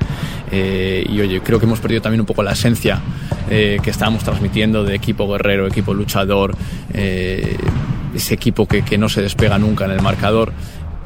Eh, 0.50 1.06
y 1.08 1.20
oye, 1.20 1.40
creo 1.42 1.60
que 1.60 1.66
hemos 1.66 1.78
perdido 1.78 2.02
también 2.02 2.20
un 2.20 2.26
poco 2.26 2.42
la 2.42 2.52
esencia 2.52 3.00
que 3.48 3.80
estábamos 3.90 4.22
transmitiendo 4.22 4.84
de 4.84 4.94
equipo 4.94 5.26
guerrero, 5.26 5.66
equipo 5.66 5.92
luchador, 5.92 6.56
ese 8.14 8.34
equipo 8.34 8.66
que, 8.66 8.82
que 8.82 8.98
no 8.98 9.08
se 9.08 9.22
despega 9.22 9.58
nunca 9.58 9.84
en 9.84 9.92
el 9.92 10.02
marcador 10.02 10.52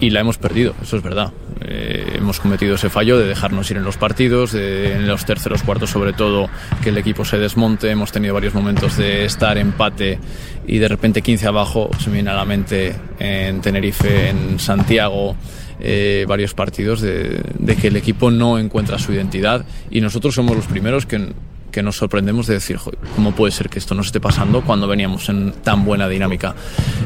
y 0.00 0.10
la 0.10 0.20
hemos 0.20 0.38
perdido, 0.38 0.74
eso 0.82 0.96
es 0.96 1.02
verdad. 1.02 1.32
Eh, 1.60 2.16
hemos 2.16 2.40
cometido 2.40 2.74
ese 2.74 2.90
fallo 2.90 3.18
de 3.18 3.26
dejarnos 3.26 3.70
ir 3.70 3.76
en 3.76 3.84
los 3.84 3.96
partidos, 3.96 4.52
de, 4.52 4.94
en 4.94 5.06
los 5.06 5.24
terceros 5.24 5.62
cuartos 5.62 5.90
sobre 5.90 6.12
todo 6.12 6.48
que 6.82 6.90
el 6.90 6.98
equipo 6.98 7.24
se 7.24 7.38
desmonte. 7.38 7.90
Hemos 7.90 8.12
tenido 8.12 8.34
varios 8.34 8.54
momentos 8.54 8.96
de 8.96 9.24
estar 9.24 9.56
empate 9.56 10.18
y 10.66 10.78
de 10.78 10.88
repente 10.88 11.22
15 11.22 11.46
abajo. 11.46 11.90
Se 11.98 12.10
me 12.10 12.14
viene 12.14 12.30
a 12.30 12.34
la 12.34 12.44
mente 12.44 12.94
en 13.18 13.60
Tenerife, 13.60 14.30
en 14.30 14.58
Santiago. 14.58 15.36
Eh, 15.80 16.24
varios 16.28 16.54
partidos 16.54 17.00
de, 17.00 17.42
de 17.58 17.76
que 17.76 17.88
el 17.88 17.96
equipo 17.96 18.30
no 18.30 18.60
encuentra 18.60 18.98
su 18.98 19.12
identidad 19.12 19.64
y 19.90 20.00
nosotros 20.00 20.34
somos 20.34 20.54
los 20.54 20.66
primeros 20.66 21.04
que 21.04 21.32
que 21.74 21.82
nos 21.82 21.96
sorprendemos 21.96 22.46
de 22.46 22.54
decir, 22.54 22.78
¿cómo 23.16 23.32
puede 23.34 23.50
ser 23.50 23.68
que 23.68 23.80
esto 23.80 23.96
nos 23.96 24.06
esté 24.06 24.20
pasando 24.20 24.62
cuando 24.62 24.86
veníamos 24.86 25.28
en 25.28 25.50
tan 25.50 25.84
buena 25.84 26.08
dinámica? 26.08 26.54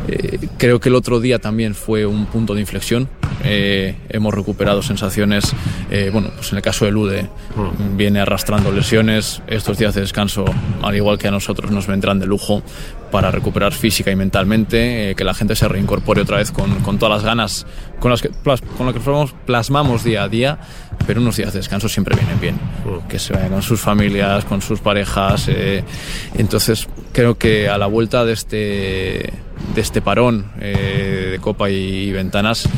Eh, 0.07 0.39
creo 0.59 0.79
que 0.79 0.91
el 0.91 0.95
otro 0.95 1.21
día 1.21 1.39
también 1.39 1.75
fue 1.75 2.05
un 2.05 2.27
punto 2.27 2.55
de 2.55 2.61
inflexión. 2.61 3.09
Eh, 3.45 3.97
hemos 4.09 4.35
recuperado 4.35 4.83
sensaciones, 4.83 5.55
eh, 5.91 6.11
bueno, 6.13 6.31
pues 6.35 6.51
en 6.53 6.57
el 6.57 6.63
caso 6.63 6.85
de 6.85 6.91
Lude 6.91 7.29
mm. 7.57 7.97
viene 7.97 8.21
arrastrando 8.21 8.73
lesiones, 8.73 9.43
estos 9.47 9.79
días 9.79 9.95
de 9.95 10.03
descanso, 10.03 10.45
al 10.83 10.97
igual 10.97 11.19
que 11.19 11.29
a 11.29 11.31
nosotros, 11.31 11.71
nos 11.71 11.87
vendrán 11.87 12.19
de 12.19 12.27
lujo 12.27 12.63
para 13.11 13.31
recuperar 13.31 13.73
física 13.73 14.11
y 14.11 14.17
mentalmente, 14.17 15.15
que 15.17 15.25
la 15.25 15.35
gente 15.35 15.57
se 15.57 15.67
reincorpore 15.67 16.23
otra 16.23 16.39
vez 16.39 16.53
con, 16.53 16.81
con 16.81 16.99
todas 16.99 17.17
las 17.17 17.25
ganas 17.25 17.67
con 18.01 18.11
las 18.11 18.23
que, 18.23 18.31
con 18.77 18.87
lo 18.87 18.93
que 18.93 19.01
plasmamos 19.47 20.05
día 20.05 20.23
a 20.23 20.29
día, 20.29 20.59
pero 21.07 21.21
unos 21.21 21.37
días 21.37 21.53
de 21.53 21.59
descanso 21.59 21.89
siempre 21.89 22.17
vienen 22.17 22.41
bien, 22.41 22.55
mm. 22.55 23.09
que 23.09 23.19
se 23.19 23.33
vayan 23.33 23.51
con 23.51 23.63
sus 23.63 23.81
familias, 23.81 24.45
con 24.45 24.63
sus 24.63 24.81
parejas. 24.81 25.49
Eh, 25.49 25.85
entonces 26.37 26.89
creo 27.13 27.37
que 27.37 27.69
a 27.69 27.79
la 27.79 27.87
vuelta 27.87 28.25
de 28.25 28.33
este, 28.33 29.33
de 29.75 29.81
este 29.81 30.01
parón 30.01 30.47
eh, 30.61 31.29
de 31.33 31.39
Copa 31.39 31.71
y, 31.71 32.13
Ventanas, 32.13 32.69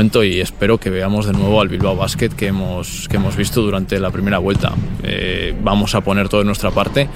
y 0.00 0.40
espero 0.40 0.78
que 0.78 0.90
veamos 0.90 1.24
de 1.26 1.32
nuevo 1.32 1.60
al 1.60 1.68
Bilbao 1.68 1.94
Basket 1.94 2.30
que 2.30 2.48
hemos, 2.48 3.06
que 3.08 3.16
hemos 3.16 3.36
visto 3.36 3.62
durante 3.62 4.00
la 4.00 4.10
primera 4.10 4.38
vuelta. 4.38 4.72
Eh, 5.04 5.54
vamos 5.62 5.94
a 5.94 6.00
poner 6.00 6.28
todo 6.28 6.40
de 6.40 6.46
nuestra 6.46 6.72
parte 6.72 7.08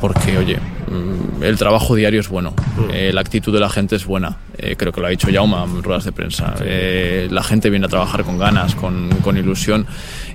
porque, 0.00 0.38
oye, 0.38 0.56
mm, 0.56 1.42
el 1.42 1.58
trabajo 1.58 1.94
diario 1.94 2.20
es 2.20 2.30
bueno, 2.30 2.54
mm. 2.78 3.12
la 3.12 3.20
actitud 3.20 3.52
de 3.52 3.60
la 3.60 3.68
gente 3.68 3.96
es 3.96 4.06
buena, 4.06 4.38
creo 4.78 4.92
que 4.92 5.00
lo 5.02 5.08
ha 5.08 5.10
dicho 5.10 5.28
Jauma 5.30 5.64
en 5.64 5.82
ruedas 5.82 6.04
de 6.04 6.12
prensa, 6.12 6.54
la 6.58 7.42
gente 7.42 7.68
viene 7.68 7.84
a 7.84 7.88
trabajar 7.90 8.24
con 8.24 8.38
ganas, 8.38 8.74
con, 8.74 9.10
con 9.22 9.36
ilusión 9.36 9.86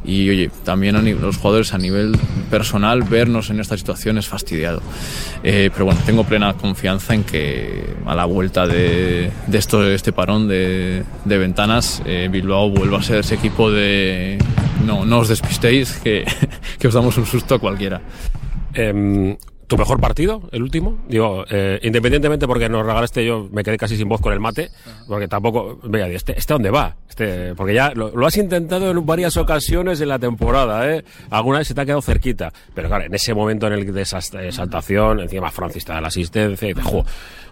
y 0.03 0.29
oye, 0.29 0.49
también 0.63 0.95
a 0.95 1.01
los 1.01 1.37
jugadores 1.37 1.73
a 1.73 1.77
nivel 1.77 2.17
personal 2.49 3.03
vernos 3.03 3.49
en 3.49 3.59
esta 3.59 3.77
situación 3.77 4.17
es 4.17 4.27
fastidiado. 4.27 4.81
Eh, 5.43 5.69
pero 5.71 5.85
bueno, 5.85 5.99
tengo 6.05 6.23
plena 6.23 6.53
confianza 6.53 7.13
en 7.13 7.23
que 7.23 7.85
a 8.05 8.15
la 8.15 8.25
vuelta 8.25 8.67
de, 8.67 9.31
de 9.47 9.57
esto, 9.57 9.85
este 9.87 10.11
parón 10.11 10.47
de, 10.47 11.03
de 11.25 11.37
ventanas, 11.37 12.01
eh, 12.05 12.29
Bilbao 12.31 12.69
vuelva 12.69 12.99
a 12.99 13.03
ser 13.03 13.19
ese 13.19 13.35
equipo 13.35 13.71
de 13.71 14.37
no, 14.85 15.05
no 15.05 15.19
os 15.19 15.27
despistéis, 15.27 15.93
que, 16.03 16.25
que 16.79 16.87
os 16.87 16.93
damos 16.93 17.17
un 17.17 17.25
susto 17.25 17.55
a 17.55 17.59
cualquiera. 17.59 18.01
Eh, 18.73 19.37
¿Tu 19.71 19.77
mejor 19.77 20.01
partido, 20.01 20.49
el 20.51 20.63
último? 20.63 20.97
Digo, 21.07 21.45
eh, 21.49 21.79
independientemente 21.83 22.45
porque 22.45 22.67
nos 22.67 22.85
regalaste, 22.85 23.25
yo 23.25 23.47
me 23.53 23.63
quedé 23.63 23.77
casi 23.77 23.95
sin 23.95 24.09
voz 24.09 24.19
con 24.19 24.33
el 24.33 24.41
mate, 24.41 24.69
porque 25.07 25.29
tampoco, 25.29 25.79
vea, 25.83 26.09
este, 26.09 26.37
¿este 26.37 26.53
dónde 26.53 26.69
va? 26.69 26.97
Este, 27.07 27.55
porque 27.55 27.73
ya 27.73 27.93
lo, 27.93 28.27
has 28.27 28.35
intentado 28.35 28.91
en 28.91 29.05
varias 29.05 29.37
ocasiones 29.37 30.01
en 30.01 30.09
la 30.09 30.19
temporada, 30.19 30.93
¿eh? 30.93 31.05
Alguna 31.29 31.59
vez 31.59 31.69
se 31.69 31.73
te 31.73 31.79
ha 31.79 31.85
quedado 31.85 32.01
cerquita, 32.01 32.51
pero 32.75 32.89
claro, 32.89 33.05
en 33.05 33.13
ese 33.13 33.33
momento 33.33 33.67
en 33.67 33.71
el 33.71 33.93
de 33.93 34.01
esa 34.01 34.17
exaltación, 34.17 35.21
encima 35.21 35.49
Francis 35.51 35.85
te 35.85 35.93
da 35.93 36.01
la 36.01 36.09
asistencia 36.09 36.69
y 36.69 36.73
te, 36.73 36.81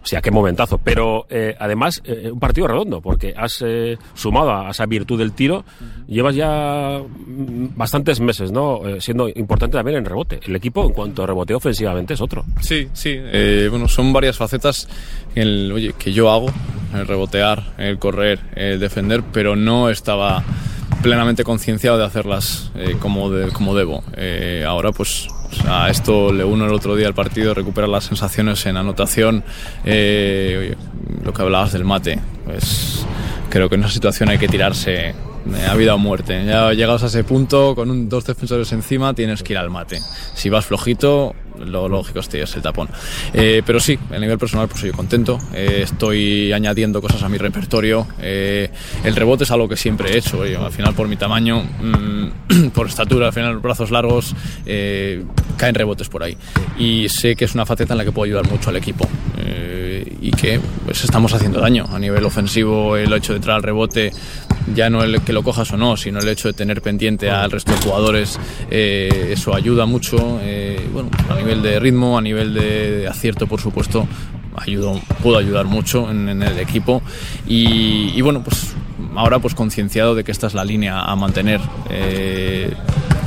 o 0.02 0.06
sea, 0.06 0.22
qué 0.22 0.32
momentazo. 0.32 0.78
Pero 0.78 1.26
eh, 1.30 1.56
además, 1.60 2.02
eh, 2.06 2.30
un 2.32 2.40
partido 2.40 2.68
redondo, 2.68 3.02
porque 3.02 3.34
has 3.36 3.64
eh, 3.66 3.98
sumado 4.14 4.52
a 4.52 4.70
esa 4.72 4.86
virtud 4.86 5.20
del 5.20 5.34
tiro, 5.34 5.66
llevas 6.08 6.36
ya 6.36 7.00
mm, 7.00 7.76
bastantes 7.76 8.20
meses, 8.20 8.52
¿no? 8.52 8.82
siendo 9.00 9.28
importante 9.30 9.78
también 9.78 9.98
en 9.98 10.06
rebote. 10.06 10.40
El 10.46 10.56
equipo, 10.56 10.86
en 10.86 10.94
cuanto 10.94 11.24
a 11.24 11.28
rebote 11.28 11.54
ofensivamente, 11.54 12.09
es 12.14 12.22
otro. 12.22 12.46
Sí, 12.62 12.90
sí. 12.94 13.14
Eh, 13.16 13.68
bueno, 13.70 13.88
son 13.88 14.14
varias 14.14 14.38
facetas 14.38 14.88
el, 15.36 15.72
oye, 15.72 15.94
que 15.98 16.14
yo 16.14 16.32
hago, 16.32 16.52
el 16.94 17.08
rebotear, 17.08 17.74
el 17.78 18.00
correr, 18.00 18.40
el 18.56 18.80
defender, 18.80 19.24
pero 19.32 19.56
no 19.56 19.90
estaba 19.90 20.44
plenamente 21.02 21.44
concienciado 21.44 21.98
de 21.98 22.06
hacerlas 22.06 22.72
eh, 22.76 22.96
como, 23.00 23.32
como 23.54 23.76
debo. 23.76 24.04
Eh, 24.18 24.66
ahora 24.68 24.92
pues 24.92 25.28
a 25.68 25.90
esto 25.90 26.32
le 26.34 26.44
uno 26.44 26.66
el 26.66 26.74
otro 26.74 26.96
día 26.96 27.08
al 27.08 27.14
partido, 27.14 27.54
recuperar 27.54 27.90
las 27.90 28.06
sensaciones 28.06 28.66
en 28.66 28.78
anotación, 28.78 29.44
oye, 29.84 30.76
lo 31.24 31.34
que 31.34 31.42
hablabas 31.42 31.72
del 31.72 31.86
mate, 31.86 32.20
pues 32.46 33.06
creo 33.50 33.70
que 33.70 33.76
en 33.76 33.82
esa 33.82 33.92
situación 33.92 34.30
hay 34.30 34.38
que 34.38 34.48
tirarse 34.48 35.16
ha 35.68 35.76
vida 35.76 35.96
o 35.96 35.98
muerte. 35.98 36.46
Ya 36.46 36.72
llegados 36.74 37.04
a 37.04 37.08
ese 37.08 37.24
punto, 37.24 37.76
con 37.76 38.10
dos 38.10 38.26
defensores 38.26 38.72
encima, 38.72 39.14
tienes 39.14 39.44
que 39.44 39.54
ir 39.54 39.60
al 39.60 39.70
mate. 39.70 40.00
Si 40.34 40.50
vas 40.50 40.66
flojito, 40.66 41.36
lo 41.66 41.88
lógico 41.88 42.20
es 42.20 42.56
el 42.56 42.62
tapón. 42.62 42.90
Eh, 43.34 43.62
pero 43.66 43.80
sí, 43.80 43.98
a 44.12 44.20
nivel 44.20 44.38
personal, 44.38 44.68
pues 44.68 44.82
soy 44.82 44.92
contento. 44.92 45.40
Eh, 45.54 45.82
estoy 45.84 46.52
añadiendo 46.54 47.02
cosas 47.02 47.24
a 47.24 47.30
mi 47.30 47.38
repertorio. 47.38 48.08
Eh, 48.22 48.70
el 49.04 49.16
rebote 49.16 49.44
es 49.44 49.52
algo 49.52 49.68
que 49.68 49.78
siempre 49.78 50.12
he 50.12 50.18
hecho. 50.18 50.42
al 50.44 50.72
final, 50.72 50.94
por 50.94 51.08
mi 51.08 51.16
tamaño, 51.16 51.62
mm, 51.62 52.70
por 52.74 52.88
estatura, 52.88 53.28
al 53.28 53.34
final, 53.34 53.58
brazos 53.60 53.92
largos, 53.92 54.36
caen 55.58 55.76
rebotes 55.76 56.10
por 56.10 56.24
ahí. 56.24 56.38
Y 56.78 57.10
sé 57.10 57.36
que 57.36 57.46
es 57.46 57.54
una 57.54 57.66
faceta 57.66 57.94
en 57.94 57.98
la 57.98 58.06
que 58.06 58.12
puedo 58.12 58.26
ayudar 58.26 58.50
mucho 58.50 58.70
al 58.70 58.76
equipo. 58.78 59.08
y 60.22 60.32
que 60.32 60.60
pues 60.86 61.04
estamos 61.04 61.34
haciendo 61.34 61.60
daño 61.60 61.86
a 61.90 61.98
nivel 61.98 62.26
ofensivo. 62.26 62.98
El 62.98 63.12
hecho 63.14 63.34
de 63.34 63.38
entrar 63.38 63.56
al 63.56 63.64
rebote 63.64 64.12
ya 64.74 64.90
no 64.90 65.04
el 65.04 65.22
que 65.22 65.34
lo 65.34 65.44
cojas 65.44 65.72
o 65.72 65.78
no, 65.78 65.98
sino 65.98 66.20
el 66.20 66.28
hecho 66.28 66.48
de 66.48 66.54
tener 66.54 66.82
pendiente 66.82 67.30
al 67.30 67.52
resto 67.52 67.72
de 67.72 67.78
jugadores, 67.80 68.40
eh, 68.70 69.30
eso 69.32 69.56
ayuda 69.56 69.86
mucho, 69.86 70.40
eh, 70.42 70.88
bueno, 70.92 71.10
a 71.30 71.36
nivel 71.36 71.62
de 71.62 71.80
ritmo, 71.80 72.18
a 72.18 72.22
nivel 72.22 72.54
de 72.54 73.08
acierto, 73.08 73.48
por 73.48 73.62
supuesto, 73.62 74.08
ayudo, 74.56 75.00
puedo 75.24 75.38
ayudar 75.38 75.66
mucho 75.66 76.10
en, 76.10 76.30
el 76.30 76.60
equipo 76.60 77.02
y, 77.48 78.20
bueno, 78.22 78.44
pues 78.44 78.76
ahora 79.16 79.40
pues 79.40 79.56
concienciado 79.56 80.16
de 80.16 80.24
que 80.24 80.32
esta 80.32 80.48
es 80.48 80.54
la 80.54 80.66
línea 80.66 81.02
a 81.02 81.16
mantener. 81.16 81.62
Eh, 81.90 82.74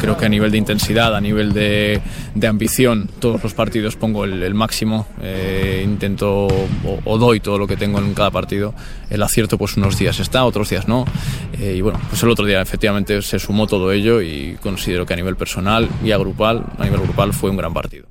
creo 0.02 0.16
que 0.16 0.26
a 0.26 0.28
nivel 0.28 0.50
de 0.50 0.58
intensidad, 0.58 1.14
a 1.14 1.20
nivel 1.20 1.52
de, 1.52 2.02
ambición, 2.46 3.08
todos 3.20 3.40
los 3.40 3.54
partidos 3.54 3.94
pongo 3.94 4.24
el, 4.24 4.52
máximo, 4.52 5.06
eh, 5.22 5.80
intento 5.84 6.48
o, 7.04 7.18
doy 7.18 7.38
todo 7.38 7.56
lo 7.56 7.68
que 7.68 7.76
tengo 7.76 8.00
en 8.00 8.12
cada 8.12 8.32
partido. 8.32 8.74
El 9.10 9.22
acierto 9.22 9.56
pues 9.56 9.76
unos 9.76 9.96
días 9.96 10.18
está, 10.18 10.44
otros 10.44 10.70
días 10.70 10.88
no. 10.88 11.04
Eh, 11.52 11.76
y 11.76 11.80
bueno, 11.82 12.00
pues 12.10 12.20
el 12.24 12.30
otro 12.30 12.44
día 12.44 12.60
efectivamente 12.60 13.22
se 13.22 13.38
sumó 13.38 13.68
todo 13.68 13.92
ello 13.92 14.20
y 14.20 14.58
considero 14.60 15.06
que 15.06 15.12
a 15.12 15.16
nivel 15.16 15.36
personal 15.36 15.88
y 16.02 16.10
a 16.10 16.18
grupal, 16.18 16.64
a 16.78 16.84
nivel 16.84 17.00
grupal 17.02 17.32
fue 17.32 17.50
un 17.50 17.56
gran 17.56 17.72
partido. 17.72 18.08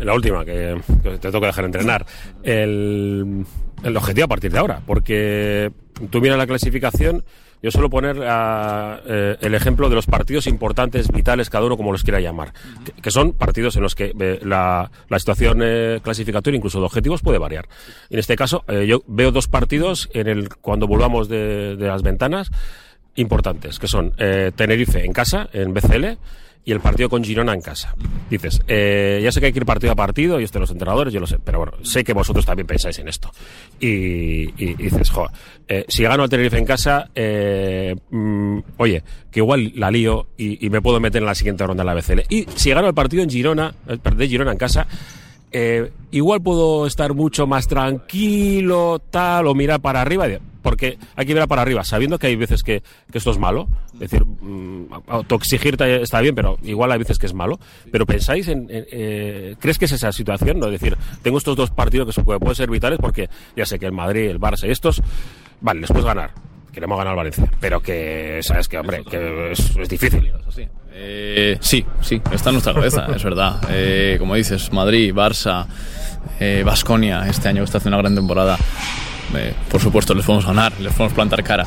La 0.00 0.12
última, 0.12 0.44
que, 0.44 0.78
te 1.02 1.30
toca 1.30 1.46
dejar 1.46 1.64
entrenar. 1.64 2.04
El, 2.42 3.46
el 3.82 3.96
objetivo 3.96 4.26
a 4.26 4.28
partir 4.28 4.52
de 4.52 4.58
ahora, 4.58 4.82
porque 4.84 5.72
tú 6.10 6.20
miras 6.20 6.36
la 6.36 6.46
clasificación 6.46 7.24
yo 7.62 7.70
suelo 7.70 7.88
poner 7.88 8.20
ah, 8.26 9.00
eh, 9.06 9.36
el 9.40 9.54
ejemplo 9.54 9.88
de 9.88 9.94
los 9.94 10.06
partidos 10.06 10.46
importantes, 10.48 11.10
vitales, 11.12 11.48
cada 11.48 11.64
uno 11.64 11.76
como 11.76 11.92
los 11.92 12.02
quiera 12.02 12.20
llamar, 12.20 12.52
que, 13.00 13.10
son 13.10 13.32
partidos 13.32 13.76
en 13.76 13.82
los 13.82 13.94
que 13.94 14.12
eh, 14.18 14.40
la, 14.42 14.90
situación 15.16 15.60
eh, 15.62 16.00
clasificatoria, 16.02 16.56
incluso 16.56 16.80
de 16.80 16.86
objetivos, 16.86 17.22
puede 17.22 17.38
variar. 17.38 17.68
En 18.10 18.18
este 18.18 18.34
caso, 18.34 18.64
yo 18.86 19.02
veo 19.06 19.30
dos 19.30 19.46
partidos 19.46 20.10
en 20.12 20.26
el 20.26 20.48
cuando 20.56 20.88
volvamos 20.88 21.28
de, 21.28 21.76
de 21.76 21.86
las 21.86 22.02
ventanas 22.02 22.50
importantes, 23.14 23.78
que 23.78 23.86
son 23.86 24.12
Tenerife 24.56 25.04
en 25.04 25.12
casa, 25.12 25.48
en 25.52 25.72
BCL, 25.72 26.18
y 26.64 26.72
el 26.72 26.80
partido 26.80 27.08
con 27.08 27.24
Girona 27.24 27.54
en 27.54 27.60
casa. 27.60 27.94
Dices, 28.30 28.60
eh, 28.68 29.20
ya 29.22 29.32
sé 29.32 29.40
que 29.40 29.46
hay 29.46 29.52
que 29.52 29.58
ir 29.58 29.66
partido 29.66 29.92
a 29.92 29.96
partido, 29.96 30.40
y 30.40 30.46
de 30.46 30.58
los 30.60 30.70
entrenadores, 30.70 31.12
yo 31.12 31.20
lo 31.20 31.26
sé, 31.26 31.38
pero 31.38 31.58
bueno, 31.58 31.72
sé 31.82 32.04
que 32.04 32.12
vosotros 32.12 32.46
también 32.46 32.66
pensáis 32.66 32.98
en 32.98 33.08
esto. 33.08 33.30
Y, 33.80 34.46
dices, 34.74 35.10
jo, 35.10 35.26
eh, 35.66 35.84
si 35.88 36.02
gano 36.04 36.22
al 36.22 36.28
Tenerife 36.28 36.58
en 36.58 36.64
casa, 36.64 37.10
eh, 37.14 37.96
mm, 38.10 38.58
oye, 38.76 39.02
que 39.30 39.40
igual 39.40 39.72
la 39.76 39.90
lío 39.90 40.28
y, 40.36 40.68
me 40.70 40.80
puedo 40.80 41.00
meter 41.00 41.22
en 41.22 41.26
la 41.26 41.34
siguiente 41.34 41.66
ronda 41.66 41.82
en 41.82 41.86
la 41.86 41.94
BCL. 41.94 42.22
Y 42.28 42.46
si 42.54 42.70
gano 42.70 42.88
el 42.88 42.94
partido 42.94 43.22
en 43.22 43.30
Girona, 43.30 43.74
partido 43.86 44.16
de 44.16 44.28
Girona 44.28 44.52
en 44.52 44.58
casa, 44.58 44.86
eh, 45.50 45.92
igual 46.12 46.40
puedo 46.40 46.86
estar 46.86 47.12
mucho 47.12 47.46
más 47.46 47.68
tranquilo, 47.68 49.02
tal, 49.10 49.46
o 49.46 49.54
mirar 49.54 49.80
para 49.80 50.00
arriba, 50.00 50.26
porque 50.62 50.98
hay 51.16 51.26
que 51.26 51.34
mirar 51.34 51.48
para 51.48 51.62
arriba, 51.62 51.84
sabiendo 51.84 52.18
que 52.18 52.28
hay 52.28 52.36
veces 52.36 52.62
que, 52.62 52.82
esto 53.12 53.30
es 53.30 53.38
malo. 53.38 53.68
Es 53.94 54.10
decir, 54.10 54.24
mm, 54.24 54.86
autoexigirte 55.08 56.02
está 56.02 56.20
bien, 56.20 56.34
pero 56.34 56.56
igual 56.62 56.92
hay 56.92 56.98
veces 56.98 57.18
que 57.18 57.26
es 57.26 57.34
malo. 57.34 57.58
Pero 57.90 58.06
pensáis 58.06 58.48
en, 58.48 58.68
eh, 58.70 59.56
¿crees 59.58 59.78
que 59.78 59.86
es 59.86 59.92
esa 59.92 60.12
situación? 60.12 60.58
¿no? 60.58 60.66
Es 60.66 60.72
decir, 60.72 60.96
tengo 61.22 61.38
estos 61.38 61.56
dos 61.56 61.70
partidos 61.70 62.06
que 62.06 62.12
se 62.12 62.22
puede, 62.22 62.38
pueden 62.38 62.54
ser 62.54 62.70
vitales 62.70 62.98
porque 63.00 63.28
ya 63.56 63.66
sé 63.66 63.78
que 63.78 63.86
el 63.86 63.92
Madrid, 63.92 64.30
el 64.30 64.40
Barça 64.40 64.66
y 64.66 64.70
estos, 64.70 65.02
vale, 65.60 65.80
les 65.80 65.90
puedes 65.90 66.06
ganar. 66.06 66.30
Queremos 66.72 66.96
ganar 66.96 67.14
Valencia, 67.14 67.50
pero 67.60 67.80
que, 67.80 68.38
sabes 68.42 68.66
que, 68.66 68.78
hombre, 68.78 69.04
que 69.04 69.52
es, 69.52 69.76
es 69.76 69.88
difícil. 69.90 70.32
Eh, 70.94 71.58
sí, 71.60 71.84
sí, 72.00 72.20
está 72.32 72.48
en 72.48 72.54
nuestra 72.54 72.72
cabeza, 72.72 73.06
es 73.14 73.22
verdad. 73.22 73.60
Eh, 73.68 74.16
como 74.18 74.34
dices, 74.36 74.72
Madrid, 74.72 75.12
Barça, 75.12 75.66
Vasconia, 76.64 77.28
este 77.28 77.48
año 77.48 77.62
está 77.62 77.76
haciendo 77.76 77.98
una 77.98 78.02
gran 78.02 78.14
temporada. 78.14 78.56
Por 79.70 79.80
supuesto, 79.80 80.14
les 80.14 80.24
podemos 80.24 80.46
ganar, 80.46 80.72
les 80.80 80.92
podemos 80.92 81.12
plantar 81.12 81.42
cara 81.42 81.66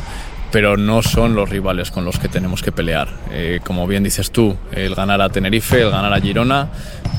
pero 0.56 0.78
no 0.78 1.02
son 1.02 1.36
los 1.36 1.50
rivales 1.50 1.92
con 1.92 2.06
los 2.06 2.18
que 2.18 2.30
tenemos 2.30 2.62
que 2.62 2.72
pelear. 2.72 3.10
Eh, 3.30 3.60
como 3.62 3.88
bien 3.88 4.04
dices 4.04 4.32
tú, 4.32 4.56
el 4.72 4.96
ganar 4.96 5.22
a 5.22 5.28
Tenerife, 5.28 5.82
el 5.82 5.92
ganar 5.92 6.14
a 6.14 6.22
Girona, 6.22 6.70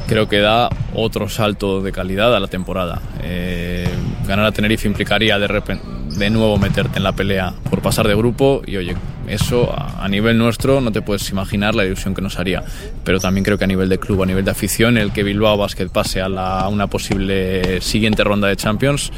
creo 0.06 0.26
que 0.26 0.38
da 0.38 0.70
otro 0.94 1.28
salto 1.28 1.82
de 1.82 1.92
calidad 1.92 2.34
a 2.34 2.40
la 2.40 2.46
temporada. 2.46 3.02
Eh, 3.22 3.90
ganar 4.26 4.46
a 4.46 4.52
Tenerife 4.52 4.88
implicaría 4.88 5.38
de 5.38 6.30
nuevo 6.30 6.56
meterte 6.56 6.96
en 6.96 7.04
la 7.04 7.12
pelea 7.12 7.52
por 7.68 7.82
pasar 7.82 8.08
de 8.08 8.14
grupo 8.14 8.62
y 8.66 8.78
oye, 8.78 8.96
eso 9.28 9.74
a 9.76 10.08
nivel 10.08 10.38
nuestro 10.38 10.80
no 10.80 10.92
te 10.92 11.02
puedes 11.02 11.28
imaginar 11.30 11.74
la 11.74 11.84
ilusión 11.84 12.14
que 12.14 12.22
nos 12.22 12.38
haría. 12.38 12.62
Pero 13.04 13.20
también 13.20 13.44
creo 13.44 13.58
que 13.58 13.64
a 13.64 13.68
nivel 13.68 13.88
de 13.88 13.98
club, 13.98 14.22
a 14.22 14.26
nivel 14.26 14.44
de 14.44 14.50
afición, 14.50 14.98
el 14.98 15.12
que 15.12 15.22
Bilbao 15.22 15.56
Basket 15.56 15.88
pase 15.88 16.20
a, 16.20 16.68
una 16.68 16.86
posible 16.86 17.80
siguiente 17.80 18.24
ronda 18.24 18.48
de 18.48 18.56
Champions 18.56 19.12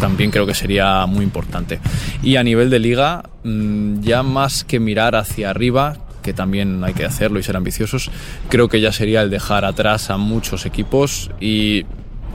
también 0.00 0.32
creo 0.32 0.46
que 0.46 0.54
sería 0.54 1.06
muy 1.06 1.22
importante. 1.24 1.78
Y 2.24 2.34
a 2.34 2.42
nivel 2.42 2.70
de 2.70 2.80
liga, 2.80 3.22
mm, 3.44 4.00
ya 4.00 4.24
más 4.24 4.64
que 4.64 4.80
mirar 4.80 5.14
hacia 5.14 5.50
arriba, 5.50 5.96
que 6.22 6.32
también 6.32 6.82
hay 6.82 6.94
que 6.94 7.04
hacerlo 7.04 7.38
y 7.38 7.42
ser 7.44 7.56
ambiciosos, 7.56 8.10
creo 8.48 8.68
que 8.68 8.80
ya 8.80 8.90
sería 8.90 9.22
el 9.22 9.30
dejar 9.30 9.64
atrás 9.64 10.10
a 10.10 10.16
muchos 10.16 10.66
equipos 10.66 11.30
y 11.40 11.84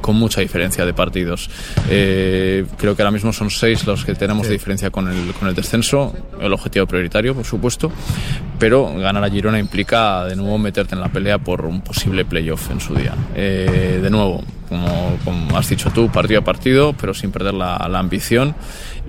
con 0.01 0.15
mucha 0.15 0.41
diferencia 0.41 0.85
de 0.85 0.93
partidos. 0.93 1.49
Eh, 1.89 2.65
creo 2.77 2.95
que 2.95 3.01
ahora 3.01 3.11
mismo 3.11 3.33
son 3.33 3.49
seis 3.49 3.85
los 3.85 4.05
que 4.05 4.15
tenemos 4.15 4.47
de 4.47 4.53
diferencia 4.53 4.89
con 4.89 5.07
el, 5.07 5.33
con 5.33 5.47
el 5.47 5.55
descenso, 5.55 6.13
el 6.39 6.53
objetivo 6.53 6.85
prioritario, 6.85 7.35
por 7.35 7.45
supuesto, 7.45 7.91
pero 8.59 8.93
ganar 8.95 9.23
a 9.23 9.29
Girona 9.29 9.59
implica 9.59 10.25
de 10.25 10.35
nuevo 10.35 10.57
meterte 10.57 10.95
en 10.95 11.01
la 11.01 11.09
pelea 11.09 11.37
por 11.37 11.65
un 11.65 11.81
posible 11.81 12.25
playoff 12.25 12.71
en 12.71 12.79
su 12.79 12.95
día. 12.95 13.13
Eh, 13.35 13.99
de 14.01 14.09
nuevo, 14.09 14.43
como, 14.69 15.17
como, 15.23 15.57
has 15.57 15.69
dicho 15.69 15.89
tú, 15.91 16.09
partido 16.09 16.41
a 16.41 16.43
partido, 16.43 16.93
pero 16.93 17.13
sin 17.13 17.31
perder 17.31 17.53
la, 17.53 17.87
la 17.89 17.99
ambición 17.99 18.55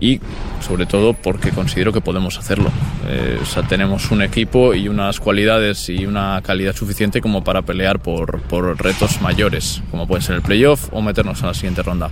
y 0.00 0.20
sobre 0.60 0.86
todo 0.86 1.14
porque 1.14 1.50
considero 1.50 1.92
que 1.92 2.00
podemos 2.00 2.38
hacerlo. 2.38 2.70
Eh, 3.08 3.38
o 3.40 3.46
sea, 3.46 3.62
tenemos 3.62 4.10
un 4.10 4.22
equipo 4.22 4.74
y 4.74 4.88
unas 4.88 5.20
cualidades 5.20 5.88
y 5.88 6.06
una 6.06 6.40
calidad 6.42 6.74
suficiente 6.74 7.20
como 7.20 7.42
para 7.44 7.62
pelear 7.62 8.00
por, 8.00 8.42
por 8.42 8.80
retos 8.82 9.20
mayores, 9.20 9.82
como 9.90 10.06
puede 10.06 10.22
ser 10.22 10.36
el 10.36 10.42
playoff 10.42 10.88
o 10.92 11.00
meternos 11.00 11.40
en 11.40 11.46
la 11.46 11.54
siguiente 11.54 11.82
ronda. 11.82 12.10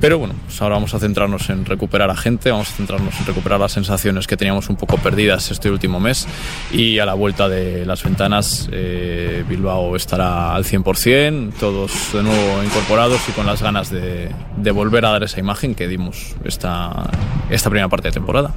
Pero 0.00 0.18
bueno, 0.18 0.34
pues 0.46 0.60
ahora 0.60 0.74
vamos 0.74 0.94
a 0.94 0.98
centrarnos 0.98 1.48
en 1.50 1.64
recuperar 1.64 2.10
a 2.10 2.16
gente, 2.16 2.50
vamos 2.50 2.70
a 2.70 2.76
centrarnos 2.76 3.18
en 3.20 3.26
recuperar 3.26 3.60
las 3.60 3.72
sensaciones 3.72 4.26
que 4.26 4.36
teníamos 4.36 4.68
un 4.68 4.76
poco 4.76 4.96
perdidas 4.98 5.50
este 5.50 5.70
último 5.70 6.00
mes 6.00 6.26
y 6.72 6.98
a 6.98 7.06
la 7.06 7.14
vuelta 7.14 7.48
de 7.48 7.86
las 7.86 8.02
ventanas 8.02 8.68
eh, 8.72 9.44
Bilbao 9.48 9.96
estará 9.96 10.54
al 10.54 10.64
100%, 10.64 11.54
todos 11.58 12.12
de 12.12 12.22
nuevo 12.22 12.62
incorporados 12.62 13.20
y 13.28 13.32
con 13.32 13.46
las 13.46 13.62
ganas 13.62 13.90
de, 13.90 14.30
de 14.56 14.70
volver 14.70 15.04
a 15.06 15.10
dar 15.10 15.22
esa 15.22 15.40
imagen 15.40 15.74
que 15.74 15.88
dimos 15.88 16.34
esta, 16.44 17.10
esta 17.50 17.70
primera 17.70 17.88
parte 17.88 18.08
de 18.08 18.12
temporada. 18.12 18.54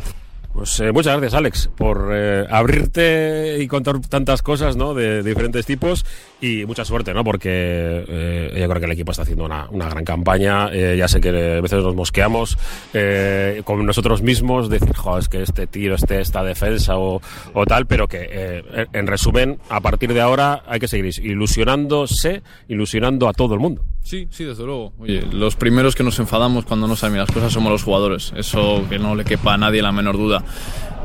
Pues 0.57 0.79
eh, 0.79 0.91
muchas 0.91 1.15
gracias, 1.15 1.35
Alex, 1.35 1.69
por 1.77 2.09
eh, 2.11 2.47
abrirte 2.49 3.57
y 3.59 3.67
contar 3.67 3.99
tantas 3.99 4.41
cosas, 4.41 4.75
¿no? 4.75 4.95
De, 4.95 5.21
diferentes 5.21 5.67
tipos 5.67 6.03
y 6.41 6.65
mucha 6.65 6.83
suerte, 6.83 7.13
¿no? 7.13 7.23
Porque 7.23 7.51
eh, 7.51 8.57
yo 8.59 8.67
creo 8.67 8.79
que 8.79 8.85
el 8.87 8.91
equipo 8.91 9.11
está 9.11 9.21
haciendo 9.21 9.45
una, 9.45 9.69
una 9.69 9.87
gran 9.87 10.03
campaña. 10.03 10.73
ya 10.73 11.07
sé 11.07 11.21
que 11.21 11.29
a 11.29 11.61
veces 11.61 11.83
nos 11.83 11.93
mosqueamos 11.93 12.57
con 13.65 13.85
nosotros 13.85 14.23
mismos, 14.23 14.67
decir, 14.67 14.95
jo, 14.95 15.19
es 15.19 15.29
que 15.29 15.43
este 15.43 15.67
tiro, 15.67 15.93
este, 15.93 16.21
esta 16.21 16.43
defensa 16.43 16.97
o, 16.97 17.21
o 17.53 17.65
tal, 17.67 17.85
pero 17.85 18.07
que 18.07 18.63
en 18.93 19.05
resumen, 19.05 19.59
a 19.69 19.79
partir 19.79 20.11
de 20.11 20.21
ahora 20.21 20.63
hay 20.65 20.79
que 20.79 20.87
seguir 20.87 21.13
ilusionándose, 21.23 22.41
ilusionando 22.67 23.29
a 23.29 23.33
todo 23.33 23.53
el 23.53 23.59
mundo. 23.59 23.83
Sí, 24.07 24.25
sí, 24.31 24.45
desde 24.45 24.63
luego. 24.63 24.93
Oye, 24.99 25.27
los 25.33 25.57
primeros 25.57 25.93
que 25.93 26.01
nos 26.01 26.17
enfadamos 26.19 26.63
cuando 26.63 26.87
no 26.87 26.95
salen 26.95 27.17
las 27.17 27.29
cosas 27.29 27.51
somos 27.51 27.73
los 27.73 27.83
jugadores. 27.83 28.31
Eso 28.37 28.85
que 28.89 28.99
no 28.99 29.15
le 29.15 29.25
quepa 29.25 29.55
a 29.55 29.57
nadie 29.57 29.81
la 29.81 29.91
menor 29.91 30.15
duda. 30.15 30.45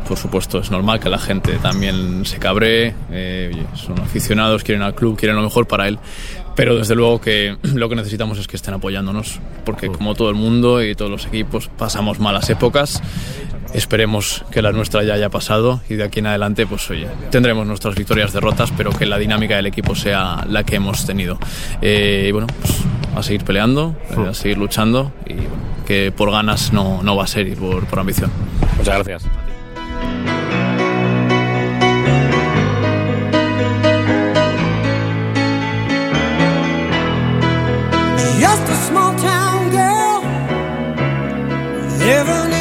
Por 0.07 0.17
supuesto, 0.17 0.61
es 0.61 0.71
normal 0.71 1.01
que 1.01 1.09
la 1.09 1.19
gente 1.19 1.55
también 1.57 2.25
se 2.25 2.39
cabree, 2.39 2.95
eh, 3.11 3.67
son 3.75 3.99
aficionados, 3.99 4.63
quieren 4.63 4.83
al 4.83 4.95
club, 4.95 5.19
quieren 5.19 5.35
lo 5.35 5.43
mejor 5.43 5.67
para 5.67 5.89
él, 5.89 5.99
pero 6.55 6.77
desde 6.77 6.95
luego 6.95 7.21
que 7.21 7.57
lo 7.75 7.89
que 7.89 7.97
necesitamos 7.97 8.39
es 8.39 8.47
que 8.47 8.55
estén 8.55 8.75
apoyándonos, 8.75 9.41
porque 9.65 9.89
como 9.89 10.15
todo 10.15 10.29
el 10.29 10.37
mundo 10.37 10.81
y 10.81 10.95
todos 10.95 11.11
los 11.11 11.27
equipos 11.27 11.69
pasamos 11.77 12.21
malas 12.21 12.51
épocas, 12.51 13.03
esperemos 13.75 14.45
que 14.51 14.63
la 14.63 14.73
nuestra 14.73 15.03
ya 15.03 15.15
haya 15.15 15.29
pasado 15.29 15.81
y 15.89 15.95
de 15.95 16.05
aquí 16.05 16.21
en 16.21 16.27
adelante, 16.27 16.67
pues 16.67 16.89
oye, 16.91 17.09
tendremos 17.31 17.67
nuestras 17.67 17.95
victorias, 17.95 18.33
derrotas, 18.33 18.73
pero 18.77 18.91
que 18.91 19.07
la 19.07 19.19
dinámica 19.19 19.57
del 19.57 19.67
equipo 19.67 19.95
sea 19.95 20.45
la 20.49 20.65
que 20.65 20.77
hemos 20.77 21.07
tenido. 21.07 21.39
Eh, 21.81 22.27
y 22.29 22.33
bueno, 22.33 22.47
pues 22.61 22.83
a 23.17 23.23
seguir 23.23 23.45
peleando, 23.45 23.97
eh, 24.11 24.29
a 24.31 24.35
seguir 24.35 24.59
luchando 24.59 25.13
y 25.27 25.35
que 25.87 26.13
por 26.13 26.31
ganas 26.31 26.73
no, 26.73 27.03
no 27.03 27.17
va 27.17 27.25
a 27.25 27.27
ser 27.27 27.49
y 27.49 27.55
por, 27.55 27.85
por 27.87 27.99
ambición. 27.99 28.31
Muchas 28.79 28.95
gracias. 28.95 29.23
Just 38.41 38.69
a 38.69 38.77
small 38.89 39.15
town 39.17 39.71
girl 39.71 40.21
living 42.01 42.52